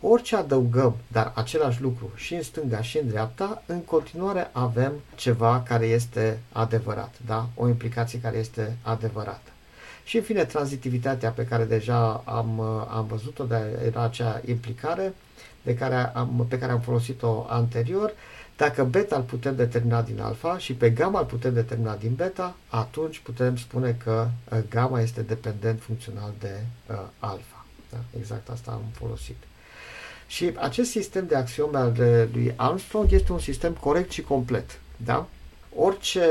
Orice 0.00 0.36
adăugăm, 0.36 0.96
dar 1.08 1.32
același 1.34 1.82
lucru 1.82 2.10
și 2.14 2.34
în 2.34 2.42
stânga 2.42 2.82
și 2.82 2.98
în 2.98 3.08
dreapta, 3.08 3.62
în 3.66 3.80
continuare 3.80 4.50
avem 4.52 4.92
ceva 5.14 5.62
care 5.68 5.86
este 5.86 6.38
adevărat, 6.52 7.14
da? 7.26 7.48
o 7.54 7.68
implicație 7.68 8.20
care 8.20 8.36
este 8.36 8.76
adevărată. 8.82 9.50
Și 10.04 10.16
în 10.16 10.22
fine, 10.22 10.44
tranzitivitatea 10.44 11.30
pe 11.30 11.44
care 11.44 11.64
deja 11.64 12.22
am, 12.24 12.58
uh, 12.58 12.66
am 12.90 13.06
văzut-o, 13.06 13.44
de 13.44 13.78
era 13.86 14.02
acea 14.02 14.40
implicare 14.44 15.14
de 15.62 15.74
care 15.74 15.94
am, 15.94 16.46
pe 16.48 16.58
care 16.58 16.72
am 16.72 16.80
folosit-o 16.80 17.46
anterior, 17.48 18.12
dacă 18.56 18.84
beta 18.84 19.16
îl 19.16 19.22
putem 19.22 19.56
determina 19.56 20.02
din 20.02 20.20
alfa 20.20 20.58
și 20.58 20.74
pe 20.74 20.90
gamma 20.90 21.18
îl 21.18 21.26
putem 21.26 21.54
determina 21.54 21.96
din 21.96 22.14
beta, 22.14 22.56
atunci 22.68 23.18
putem 23.18 23.56
spune 23.56 23.96
că 24.04 24.28
uh, 24.52 24.58
gamma 24.70 25.00
este 25.00 25.22
dependent 25.22 25.82
funcțional 25.82 26.32
de 26.38 26.60
uh, 26.90 26.96
alfa. 27.18 27.66
Da? 27.90 27.98
Exact 28.18 28.48
asta 28.48 28.70
am 28.70 28.82
folosit. 28.92 29.36
Și 30.26 30.52
acest 30.56 30.90
sistem 30.90 31.26
de 31.26 31.36
axiome 31.36 31.78
al 31.78 31.92
lui 32.32 32.52
Armstrong 32.56 33.12
este 33.12 33.32
un 33.32 33.38
sistem 33.38 33.72
corect 33.72 34.10
și 34.10 34.22
complet. 34.22 34.78
Da? 34.96 35.26
Orice 35.74 36.22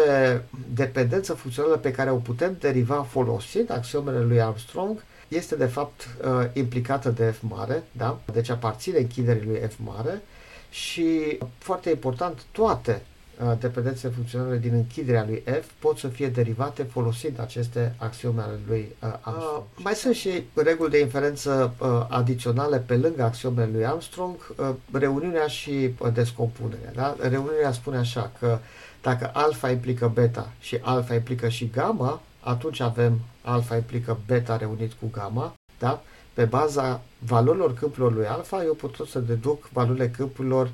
dependență 0.73 1.33
funcțională 1.33 1.77
pe 1.77 1.91
care 1.91 2.11
o 2.11 2.15
putem 2.15 2.55
deriva 2.59 3.03
folosind 3.03 3.71
axiomele 3.71 4.19
lui 4.19 4.41
Armstrong 4.41 5.03
este 5.36 5.56
de 5.56 5.65
fapt 5.65 6.08
uh, 6.26 6.50
implicată 6.54 7.10
de 7.10 7.26
F 7.26 7.41
mare, 7.41 7.84
da? 7.91 8.19
deci 8.34 8.50
aparține 8.50 8.98
închiderii 8.98 9.45
lui 9.45 9.60
F 9.69 9.76
mare 9.78 10.21
și, 10.69 11.38
foarte 11.58 11.89
important, 11.89 12.41
toate 12.52 13.02
uh, 13.43 13.52
dependențele 13.60 14.13
funcționale 14.13 14.58
din 14.58 14.74
închiderea 14.74 15.26
lui 15.28 15.43
F 15.62 15.65
pot 15.80 15.98
să 15.98 16.08
fie 16.08 16.28
derivate 16.28 16.84
folosind 16.84 17.39
aceste 17.39 17.95
axiome 17.98 18.41
ale 18.41 18.60
lui 18.67 18.95
uh, 19.04 19.10
Armstrong. 19.21 19.63
Uh, 19.78 19.84
mai 19.84 19.93
sunt 19.93 20.15
și 20.15 20.43
reguli 20.54 20.91
de 20.91 21.00
inferență 21.00 21.74
uh, 21.78 22.06
adiționale 22.10 22.78
pe 22.78 22.95
lângă 22.95 23.24
axiomele 23.24 23.69
lui 23.74 23.86
Armstrong, 23.86 24.36
uh, 24.56 24.69
reuniunea 24.91 25.48
și 25.48 25.89
uh, 25.98 26.13
descompunerea. 26.13 26.91
Da? 26.95 27.15
Reuniunea 27.19 27.71
spune 27.71 27.98
așa 27.98 28.32
că 28.39 28.60
dacă 29.02 29.30
alfa 29.34 29.69
implică 29.69 30.12
beta 30.13 30.52
și 30.60 30.78
alfa 30.82 31.13
implică 31.13 31.50
și 31.50 31.69
gamma, 31.74 32.21
atunci 32.45 32.79
avem 32.79 33.19
alfa 33.41 33.75
implică 33.75 34.17
beta 34.25 34.58
reunit 34.58 34.93
cu 34.93 35.10
gamma, 35.12 35.53
da? 35.79 36.01
pe 36.34 36.45
baza 36.45 37.01
valorilor 37.19 37.73
câmpurilor 37.73 38.13
lui 38.13 38.25
alfa, 38.25 38.63
eu 38.63 38.73
pot 38.73 39.08
să 39.08 39.19
deduc 39.19 39.69
valorile 39.69 40.10
câmpurilor 40.10 40.69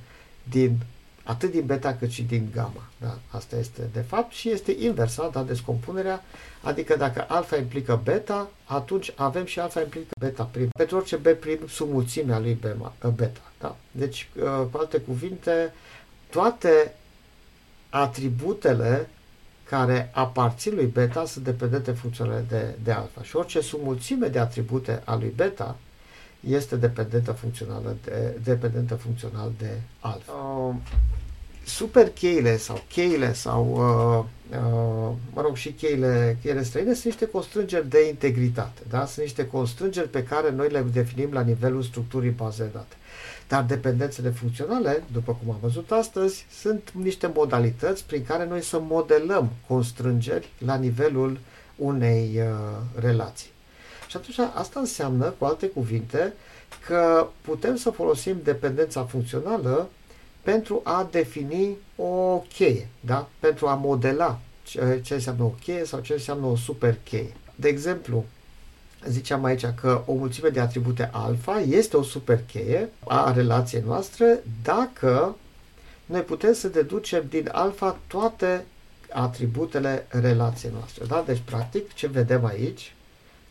din 0.49 0.77
atât 1.23 1.51
din 1.51 1.65
beta 1.65 1.93
cât 1.93 2.09
și 2.09 2.23
din 2.23 2.47
gamma. 2.53 2.83
Da? 2.97 3.17
Asta 3.29 3.55
este 3.55 3.89
de 3.93 3.99
fapt 3.99 4.31
și 4.31 4.49
este 4.49 4.75
inversa, 4.79 5.29
da, 5.33 5.43
descompunerea, 5.43 6.23
adică 6.61 6.95
dacă 6.95 7.25
alfa 7.27 7.57
implică 7.57 8.01
beta, 8.03 8.49
atunci 8.65 9.13
avem 9.15 9.45
și 9.45 9.59
alfa 9.59 9.81
implică 9.81 10.09
beta 10.19 10.43
prim. 10.43 10.69
Pentru 10.77 10.97
orice 10.97 11.15
b 11.15 11.27
prim 11.27 11.59
sub 11.67 11.91
mulțimea 11.91 12.39
lui 12.39 12.59
beta. 13.15 13.51
Da? 13.59 13.75
Deci, 13.91 14.29
uh, 14.35 14.67
cu 14.71 14.77
alte 14.77 14.97
cuvinte, 14.97 15.73
toate 16.29 16.95
atributele 17.89 19.09
care 19.71 20.09
aparțin 20.13 20.75
lui 20.75 20.85
beta 20.85 21.25
sunt 21.25 21.43
dependente 21.43 21.91
funcționale 21.91 22.45
de, 22.49 22.75
de 22.83 22.91
alfa. 22.91 23.23
Și 23.23 23.35
orice 23.35 23.61
sumulțime 23.61 24.27
de 24.27 24.39
atribute 24.39 25.01
a 25.05 25.15
lui 25.15 25.33
beta 25.35 25.77
este 26.39 26.75
dependentă 26.75 27.31
funcțională 27.31 27.95
de, 28.03 28.37
dependentă 28.43 28.95
funcțional 28.95 29.51
de 29.57 29.69
alfa. 29.99 30.31
Uh, 30.31 30.75
super 31.65 32.09
cheile 32.09 32.57
sau 32.57 32.83
cheile 32.89 33.33
sau 33.33 33.71
uh, 33.71 34.57
uh, 34.57 35.15
mă 35.33 35.41
rog 35.41 35.55
și 35.55 35.71
cheile, 35.71 36.37
cheile 36.41 36.63
străine 36.63 36.93
sunt 36.93 37.05
niște 37.05 37.25
constrângeri 37.25 37.89
de 37.89 38.07
integritate. 38.07 38.81
Da? 38.89 39.05
Sunt 39.05 39.25
niște 39.25 39.47
constrângeri 39.47 40.09
pe 40.09 40.23
care 40.23 40.51
noi 40.51 40.69
le 40.69 40.85
definim 40.93 41.31
la 41.31 41.41
nivelul 41.41 41.81
structurii 41.81 42.31
bazei 42.31 42.65
de 42.65 42.71
date. 42.73 42.95
Dar 43.51 43.63
dependențele 43.63 44.29
funcționale, 44.29 45.03
după 45.11 45.31
cum 45.43 45.53
am 45.53 45.57
văzut 45.61 45.91
astăzi, 45.91 46.45
sunt 46.51 46.91
niște 46.91 47.31
modalități 47.35 48.05
prin 48.05 48.25
care 48.25 48.45
noi 48.45 48.61
să 48.61 48.79
modelăm 48.79 49.49
constrângeri 49.67 50.49
la 50.57 50.75
nivelul 50.75 51.39
unei 51.75 52.39
uh, 52.39 53.01
relații. 53.01 53.49
Și 54.07 54.17
atunci 54.17 54.37
asta 54.53 54.79
înseamnă, 54.79 55.33
cu 55.37 55.45
alte 55.45 55.67
cuvinte, 55.67 56.33
că 56.85 57.27
putem 57.41 57.75
să 57.75 57.89
folosim 57.89 58.39
dependența 58.43 59.03
funcțională 59.03 59.89
pentru 60.41 60.81
a 60.83 61.07
defini 61.11 61.77
o 61.95 62.43
cheie, 62.53 62.87
da? 62.99 63.27
pentru 63.39 63.67
a 63.67 63.75
modela 63.75 64.39
ce, 64.63 64.99
ce 65.03 65.13
înseamnă 65.13 65.43
o 65.43 65.53
cheie 65.63 65.85
sau 65.85 65.99
ce 65.99 66.13
înseamnă 66.13 66.45
o 66.45 66.55
super 66.55 66.97
cheie. 67.03 67.33
De 67.55 67.67
exemplu, 67.67 68.25
ziceam 69.07 69.43
aici 69.43 69.65
că 69.65 70.03
o 70.05 70.13
mulțime 70.13 70.49
de 70.49 70.59
atribute 70.59 71.09
alfa 71.11 71.59
este 71.59 71.97
o 71.97 72.03
super 72.03 72.39
cheie 72.51 72.89
a 73.07 73.31
relației 73.33 73.83
noastre 73.85 74.43
dacă 74.63 75.35
noi 76.05 76.21
putem 76.21 76.53
să 76.53 76.67
deducem 76.67 77.23
din 77.29 77.49
alfa 77.51 77.99
toate 78.07 78.65
atributele 79.11 80.05
relației 80.09 80.71
noastre. 80.73 81.05
Da? 81.05 81.23
Deci, 81.25 81.41
practic, 81.45 81.93
ce 81.93 82.07
vedem 82.07 82.45
aici, 82.45 82.95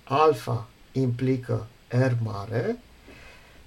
alfa 0.05 0.69
implică 0.93 1.67
R 1.89 2.13
mare, 2.23 2.79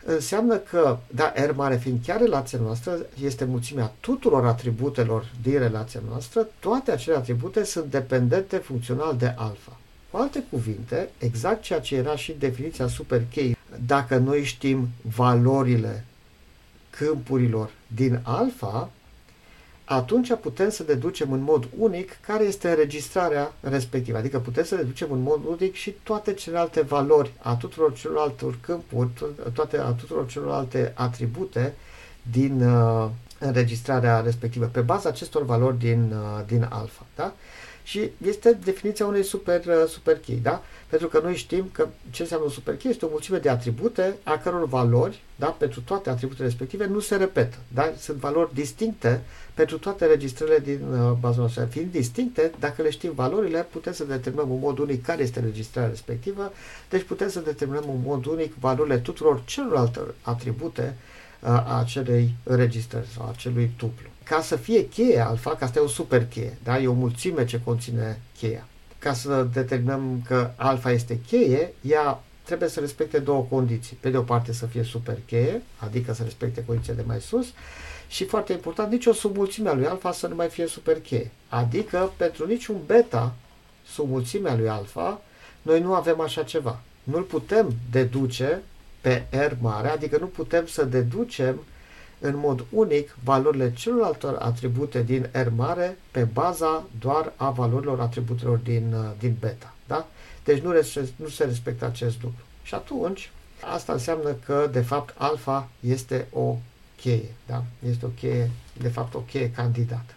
înseamnă 0.06 0.58
că, 0.58 0.98
da, 1.08 1.34
R 1.36 1.52
mare 1.52 1.78
fiind 1.78 2.00
chiar 2.06 2.20
relația 2.20 2.60
noastră, 2.60 2.98
este 3.24 3.46
mulțimea 3.46 3.94
tuturor 4.00 4.46
atributelor 4.46 5.32
din 5.42 5.58
relația 5.58 6.02
noastră, 6.10 6.48
toate 6.60 6.92
acele 6.92 7.16
atribute 7.16 7.64
sunt 7.64 7.86
dependente 7.86 8.58
funcțional 8.58 9.18
de 9.18 9.34
alfa. 9.38 9.78
Cu 10.14 10.20
alte 10.20 10.44
cuvinte, 10.50 11.10
exact 11.18 11.62
ceea 11.62 11.80
ce 11.80 11.96
era 11.96 12.16
și 12.16 12.36
definiția 12.40 12.88
super 12.88 13.22
key, 13.32 13.58
dacă 13.86 14.18
noi 14.18 14.44
știm 14.44 14.88
valorile 15.02 16.06
câmpurilor 16.90 17.70
din 17.88 18.20
alfa, 18.24 18.90
atunci 19.86 20.34
putem 20.42 20.70
să 20.70 20.84
deducem 20.84 21.32
în 21.32 21.42
mod 21.42 21.68
unic 21.78 22.18
care 22.26 22.44
este 22.44 22.70
înregistrarea 22.70 23.54
respectivă. 23.60 24.18
Adică 24.18 24.40
putem 24.40 24.64
să 24.64 24.76
deducem 24.76 25.12
în 25.12 25.22
mod 25.22 25.42
unic 25.46 25.74
și 25.74 25.92
toate 26.04 26.34
celelalte 26.34 26.82
valori 26.82 27.34
a 27.42 27.56
tuturor 27.56 27.94
celorlalte 27.94 28.46
câmpuri, 28.62 29.10
toate 29.54 29.78
a 29.78 29.90
tuturor 29.90 30.28
celorlalte 30.28 30.92
atribute 30.96 31.74
din 32.32 32.62
uh, 32.62 33.10
înregistrarea 33.40 34.20
respectivă, 34.20 34.66
pe 34.66 34.82
baza 34.82 35.10
acestor 35.10 35.46
valori 35.46 35.78
din, 35.78 36.12
uh, 36.12 36.46
din 36.46 36.68
alfa. 36.70 37.06
Da? 37.16 37.34
Și 37.84 38.10
este 38.28 38.58
definiția 38.64 39.06
unei 39.06 39.24
super, 39.24 39.66
uh, 39.66 39.88
super 39.88 40.18
key, 40.18 40.36
da? 40.36 40.64
Pentru 40.88 41.08
că 41.08 41.20
noi 41.24 41.36
știm 41.36 41.70
că 41.72 41.88
ce 42.10 42.22
înseamnă 42.22 42.46
un 42.46 42.52
super 42.52 42.78
key 42.78 42.92
este 42.92 43.06
o 43.06 43.10
mulțime 43.10 43.38
de 43.38 43.50
atribute 43.50 44.16
a 44.24 44.38
căror 44.38 44.68
valori, 44.68 45.22
da, 45.36 45.46
pentru 45.48 45.82
toate 45.82 46.10
atributele 46.10 46.48
respective, 46.48 46.86
nu 46.86 47.00
se 47.00 47.16
repetă. 47.16 47.56
Da? 47.68 47.94
Sunt 47.98 48.18
valori 48.18 48.54
distincte 48.54 49.22
pentru 49.54 49.78
toate 49.78 50.06
registrările 50.06 50.60
din 50.60 50.82
uh, 50.92 51.12
baza 51.20 51.40
noastră. 51.40 51.66
Fiind 51.66 51.92
distincte, 51.92 52.52
dacă 52.60 52.82
le 52.82 52.90
știm 52.90 53.12
valorile, 53.16 53.68
putem 53.72 53.94
să 53.94 54.04
determinăm 54.04 54.52
în 54.52 54.60
mod 54.60 54.78
unic 54.78 55.04
care 55.04 55.22
este 55.22 55.40
registrarea 55.40 55.90
respectivă, 55.90 56.52
deci 56.90 57.04
putem 57.04 57.30
să 57.30 57.40
determinăm 57.40 57.84
în 57.90 58.02
mod 58.04 58.26
unic 58.26 58.54
valorile 58.60 58.98
tuturor 58.98 59.42
celorlalte 59.46 60.00
atribute 60.22 60.96
uh, 61.40 61.50
a 61.50 61.80
acelei 61.80 62.34
registrări 62.44 63.08
sau 63.08 63.26
a 63.26 63.30
acelui 63.30 63.72
tuplu 63.78 64.08
ca 64.24 64.42
să 64.42 64.56
fie 64.56 64.88
cheie 64.88 65.20
alfa, 65.20 65.56
că 65.56 65.64
asta 65.64 65.80
e 65.80 65.84
o 65.84 65.88
super 65.88 66.26
cheie, 66.28 66.58
da? 66.64 66.80
e 66.80 66.88
o 66.88 66.94
mulțime 66.94 67.46
ce 67.46 67.62
conține 67.64 68.22
cheia. 68.38 68.68
Ca 69.00 69.14
să 69.14 69.48
determinăm 69.54 70.22
că 70.28 70.52
alfa 70.56 70.92
este 70.92 71.20
cheie, 71.28 71.74
ea 71.82 72.24
trebuie 72.44 72.70
să 72.70 72.80
respecte 72.80 73.20
două 73.20 73.46
condiții. 73.50 73.98
Pe 74.00 74.10
de 74.10 74.18
o 74.18 74.22
parte 74.22 74.54
să 74.54 74.66
fie 74.66 74.84
super 74.84 75.18
cheie, 75.26 75.62
adică 75.78 76.14
să 76.14 76.24
respecte 76.24 76.64
condiția 76.66 76.94
de 76.94 77.04
mai 77.06 77.22
sus, 77.22 77.48
și 78.08 78.26
foarte 78.26 78.54
important, 78.54 78.92
nici 78.92 79.06
o 79.06 79.14
submulțime 79.14 79.70
a 79.70 79.74
lui 79.74 79.86
alfa 79.86 80.12
să 80.12 80.28
nu 80.28 80.36
mai 80.36 80.50
fie 80.50 80.68
super 80.68 81.02
cheie. 81.02 81.32
Adică 81.50 82.12
pentru 82.18 82.46
niciun 82.46 82.78
beta 82.86 83.34
submulțimea 83.88 84.56
lui 84.56 84.70
alfa, 84.70 85.22
noi 85.62 85.82
nu 85.82 85.94
avem 85.94 86.20
așa 86.20 86.44
ceva. 86.44 86.80
Nu-l 87.04 87.22
putem 87.22 87.74
deduce 87.92 88.62
pe 89.02 89.26
R 89.30 89.52
mare, 89.62 89.88
adică 89.88 90.18
nu 90.20 90.26
putem 90.26 90.66
să 90.68 90.84
deducem 90.84 91.64
în 92.24 92.38
mod 92.38 92.66
unic 92.70 93.16
valorile 93.24 93.74
celorlalte 93.74 94.28
atribute 94.40 95.04
din 95.04 95.30
R 95.32 95.48
mare 95.56 95.98
pe 96.12 96.24
baza 96.24 96.84
doar 97.00 97.34
a 97.36 97.50
valorilor 97.50 98.00
atributelor 98.00 98.58
din, 98.58 98.94
uh, 98.94 99.12
din 99.20 99.36
beta. 99.40 99.74
Da? 99.88 100.08
Deci 100.44 100.62
nu, 100.62 100.72
nu 101.16 101.28
se 101.28 101.44
respectă 101.44 101.86
acest 101.86 102.22
lucru. 102.22 102.44
Și 102.64 102.74
atunci, 102.74 103.32
asta 103.74 103.94
înseamnă 103.94 104.32
că, 104.46 104.70
de 104.72 104.82
fapt, 104.82 105.16
alfa 105.18 105.70
este 105.80 106.28
o 106.32 106.58
cheie. 106.96 107.34
Da? 107.46 107.64
Este 107.90 108.06
o 108.06 108.10
cheie, 108.10 108.52
de 108.82 108.88
fapt, 108.90 109.14
o 109.14 109.20
cheie 109.20 109.52
candidată. 109.52 110.14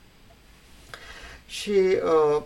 Și 1.47 1.71
uh, 1.71 2.43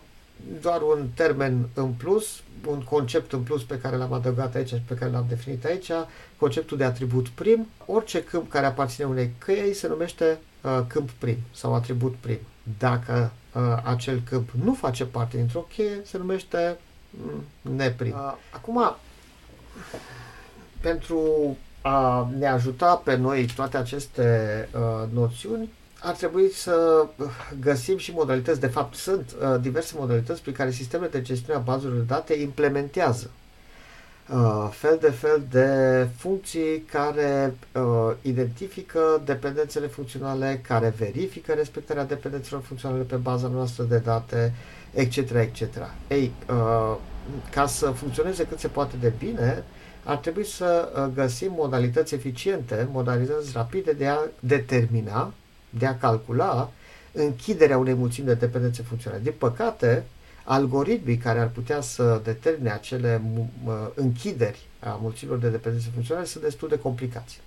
doar 0.60 0.82
un 0.82 1.08
termen 1.14 1.68
în 1.74 1.92
plus, 1.92 2.42
un 2.66 2.80
concept 2.80 3.32
în 3.32 3.42
plus 3.42 3.62
pe 3.62 3.78
care 3.78 3.96
l-am 3.96 4.12
adăugat 4.12 4.54
aici 4.54 4.68
și 4.68 4.82
pe 4.86 4.94
care 4.94 5.10
l-am 5.10 5.26
definit 5.28 5.64
aici, 5.64 5.90
conceptul 6.36 6.76
de 6.76 6.84
atribut 6.84 7.28
prim. 7.28 7.66
Orice 7.86 8.24
câmp 8.24 8.50
care 8.50 8.66
aparține 8.66 9.06
unei 9.06 9.32
căi 9.38 9.74
se 9.74 9.88
numește 9.88 10.38
uh, 10.60 10.80
câmp 10.86 11.10
prim 11.10 11.36
sau 11.54 11.74
atribut 11.74 12.14
prim. 12.20 12.38
Dacă 12.78 13.32
uh, 13.54 13.80
acel 13.84 14.22
câmp 14.28 14.50
nu 14.64 14.74
face 14.74 15.04
parte 15.04 15.36
dintr-o 15.36 15.60
cheie, 15.60 16.00
se 16.04 16.18
numește 16.18 16.78
mm, 17.10 17.44
neprim. 17.76 18.12
Uh, 18.12 18.32
acum, 18.50 18.96
pentru 20.80 21.56
a 21.82 22.30
ne 22.38 22.46
ajuta 22.46 22.94
pe 22.94 23.16
noi 23.16 23.46
toate 23.54 23.76
aceste 23.76 24.68
uh, 24.74 25.08
noțiuni, 25.12 25.68
ar 26.02 26.14
trebui 26.14 26.50
să 26.52 27.06
găsim 27.60 27.96
și 27.96 28.12
modalități, 28.12 28.60
de 28.60 28.66
fapt 28.66 28.94
sunt 28.94 29.34
uh, 29.40 29.60
diverse 29.60 29.94
modalități 29.98 30.42
prin 30.42 30.54
care 30.54 30.70
sistemele 30.70 31.10
de 31.10 31.22
gestiune 31.22 31.58
a 31.58 31.62
bazelor 31.62 31.94
de 31.96 32.02
date 32.02 32.34
implementează 32.34 33.30
uh, 34.32 34.68
fel 34.70 34.98
de 35.00 35.10
fel 35.10 35.42
de 35.50 36.08
funcții 36.16 36.78
care 36.80 37.54
uh, 37.74 38.14
identifică 38.22 39.22
dependențele 39.24 39.86
funcționale, 39.86 40.60
care 40.66 40.94
verifică 40.98 41.52
respectarea 41.52 42.04
dependențelor 42.04 42.62
funcționale 42.62 43.02
pe 43.02 43.16
baza 43.16 43.48
noastră 43.48 43.84
de 43.84 43.98
date, 43.98 44.54
etc. 44.92 45.16
etc. 45.16 45.62
Ei, 46.08 46.32
uh, 46.50 46.96
ca 47.50 47.66
să 47.66 47.90
funcționeze 47.90 48.46
cât 48.46 48.58
se 48.58 48.68
poate 48.68 48.94
de 49.00 49.12
bine, 49.18 49.64
ar 50.04 50.16
trebui 50.16 50.44
să 50.44 50.92
uh, 50.94 51.14
găsim 51.14 51.52
modalități 51.56 52.14
eficiente, 52.14 52.88
modalități 52.92 53.50
rapide 53.54 53.92
de 53.92 54.06
a 54.06 54.18
determina 54.40 55.32
de 55.70 55.86
a 55.86 55.98
calcula 55.98 56.70
închiderea 57.12 57.78
unei 57.78 57.94
mulțimi 57.94 58.26
de 58.26 58.34
dependențe 58.34 58.82
funcționale. 58.82 59.22
Din 59.22 59.34
păcate, 59.38 60.04
algoritmii 60.44 61.16
care 61.16 61.38
ar 61.40 61.48
putea 61.48 61.80
să 61.80 62.20
determine 62.24 62.70
acele 62.70 63.22
închideri 63.94 64.66
a 64.80 64.98
mulțimilor 65.02 65.40
de 65.40 65.48
dependențe 65.48 65.88
funcționale 65.92 66.26
sunt 66.26 66.42
destul 66.44 66.68
de 66.68 66.78
complicați. 66.78 67.40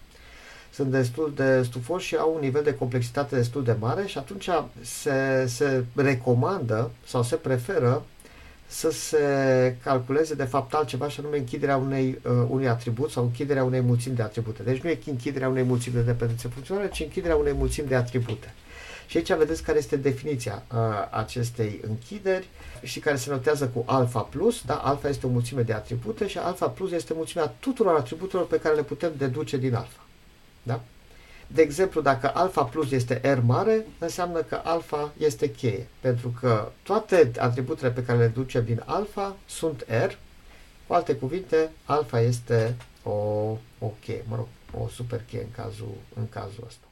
Sunt 0.71 0.91
destul 0.91 1.33
de 1.35 1.63
stufoși 1.63 2.07
și 2.07 2.15
au 2.15 2.33
un 2.33 2.39
nivel 2.39 2.63
de 2.63 2.75
complexitate 2.75 3.35
destul 3.35 3.63
de 3.63 3.75
mare 3.79 4.05
și 4.05 4.17
atunci 4.17 4.49
se, 4.81 5.45
se 5.47 5.85
recomandă 5.95 6.91
sau 7.05 7.23
se 7.23 7.35
preferă 7.35 8.03
să 8.67 8.91
se 8.91 9.75
calculeze 9.83 10.33
de 10.35 10.43
fapt 10.43 10.73
altceva 10.73 11.09
și 11.09 11.19
anume 11.19 11.37
închiderea 11.37 11.77
unei, 11.77 12.19
uh, 12.23 12.31
unui 12.49 12.67
atribut 12.67 13.11
sau 13.11 13.23
închiderea 13.23 13.63
unei 13.63 13.81
mulțimi 13.81 14.15
de 14.15 14.21
atribute. 14.21 14.63
Deci 14.63 14.81
nu 14.81 14.89
e 14.89 14.99
închiderea 15.05 15.49
unei 15.49 15.63
mulțimi 15.63 15.95
de 15.95 16.01
dependențe 16.01 16.47
funcționale, 16.47 16.89
ci 16.89 16.99
închiderea 16.99 17.35
unei 17.35 17.53
mulțimi 17.53 17.87
de 17.87 17.95
atribute. 17.95 18.53
Și 19.07 19.17
aici 19.17 19.33
vedeți 19.33 19.63
care 19.63 19.77
este 19.77 19.95
definiția 19.95 20.63
uh, 20.73 20.79
acestei 21.09 21.79
închideri 21.87 22.47
și 22.81 22.99
care 22.99 23.15
se 23.15 23.29
notează 23.29 23.67
cu 23.67 23.83
alfa 23.85 24.19
plus. 24.19 24.61
Da? 24.65 24.75
Alfa 24.75 25.07
este 25.07 25.25
o 25.25 25.29
mulțime 25.29 25.61
de 25.61 25.73
atribute 25.73 26.27
și 26.27 26.37
alfa 26.37 26.67
plus 26.69 26.91
este 26.91 27.13
mulțimea 27.13 27.53
tuturor 27.59 27.95
atributelor 27.95 28.47
pe 28.47 28.59
care 28.59 28.75
le 28.75 28.83
putem 28.83 29.11
deduce 29.17 29.57
din 29.57 29.75
alfa. 29.75 29.99
Da? 30.63 30.81
De 31.53 31.61
exemplu, 31.61 32.01
dacă 32.01 32.31
alfa 32.33 32.63
plus 32.63 32.91
este 32.91 33.33
R 33.33 33.39
mare, 33.39 33.85
înseamnă 33.99 34.41
că 34.41 34.61
alfa 34.63 35.13
este 35.17 35.51
cheie, 35.51 35.87
pentru 35.99 36.29
că 36.39 36.71
toate 36.83 37.31
atributele 37.39 37.91
pe 37.91 38.03
care 38.03 38.17
le 38.17 38.27
ducem 38.27 38.65
din 38.65 38.81
alfa 38.85 39.35
sunt 39.45 39.85
R, 40.07 40.11
cu 40.87 40.93
alte 40.93 41.15
cuvinte, 41.15 41.71
alfa 41.85 42.19
este 42.19 42.75
o, 43.03 43.11
o 43.79 43.87
cheie, 44.01 44.23
mă 44.27 44.35
rog, 44.35 44.47
o 44.83 44.87
super 44.87 45.23
cheie 45.23 45.43
în 45.43 45.51
cazul, 45.51 45.93
în 46.15 46.29
cazul 46.29 46.63
ăsta. 46.65 46.87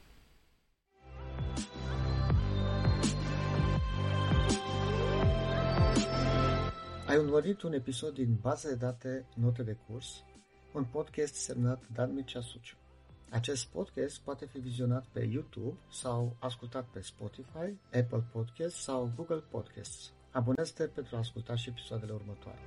Ai 7.06 7.16
urmărit 7.18 7.62
un 7.62 7.72
episod 7.72 8.14
din 8.14 8.38
Baza 8.40 8.68
de 8.68 8.74
date 8.74 9.24
Note 9.34 9.62
de 9.62 9.76
curs, 9.86 10.06
un 10.72 10.84
podcast 10.84 11.34
semnat 11.34 11.82
Dan 11.94 12.14
Mircea 12.14 12.40
Suciu. 12.40 12.76
Acest 13.32 13.66
podcast 13.66 14.20
poate 14.20 14.46
fi 14.46 14.58
vizionat 14.58 15.04
pe 15.12 15.28
YouTube 15.32 15.78
sau 15.90 16.36
ascultat 16.38 16.84
pe 16.92 17.00
Spotify, 17.00 17.76
Apple 17.84 18.24
Podcasts 18.32 18.82
sau 18.82 19.12
Google 19.16 19.42
Podcasts. 19.50 20.12
Abonează-te 20.30 20.84
pentru 20.84 21.16
a 21.16 21.18
asculta 21.18 21.56
și 21.56 21.68
episoadele 21.68 22.12
următoare. 22.12 22.58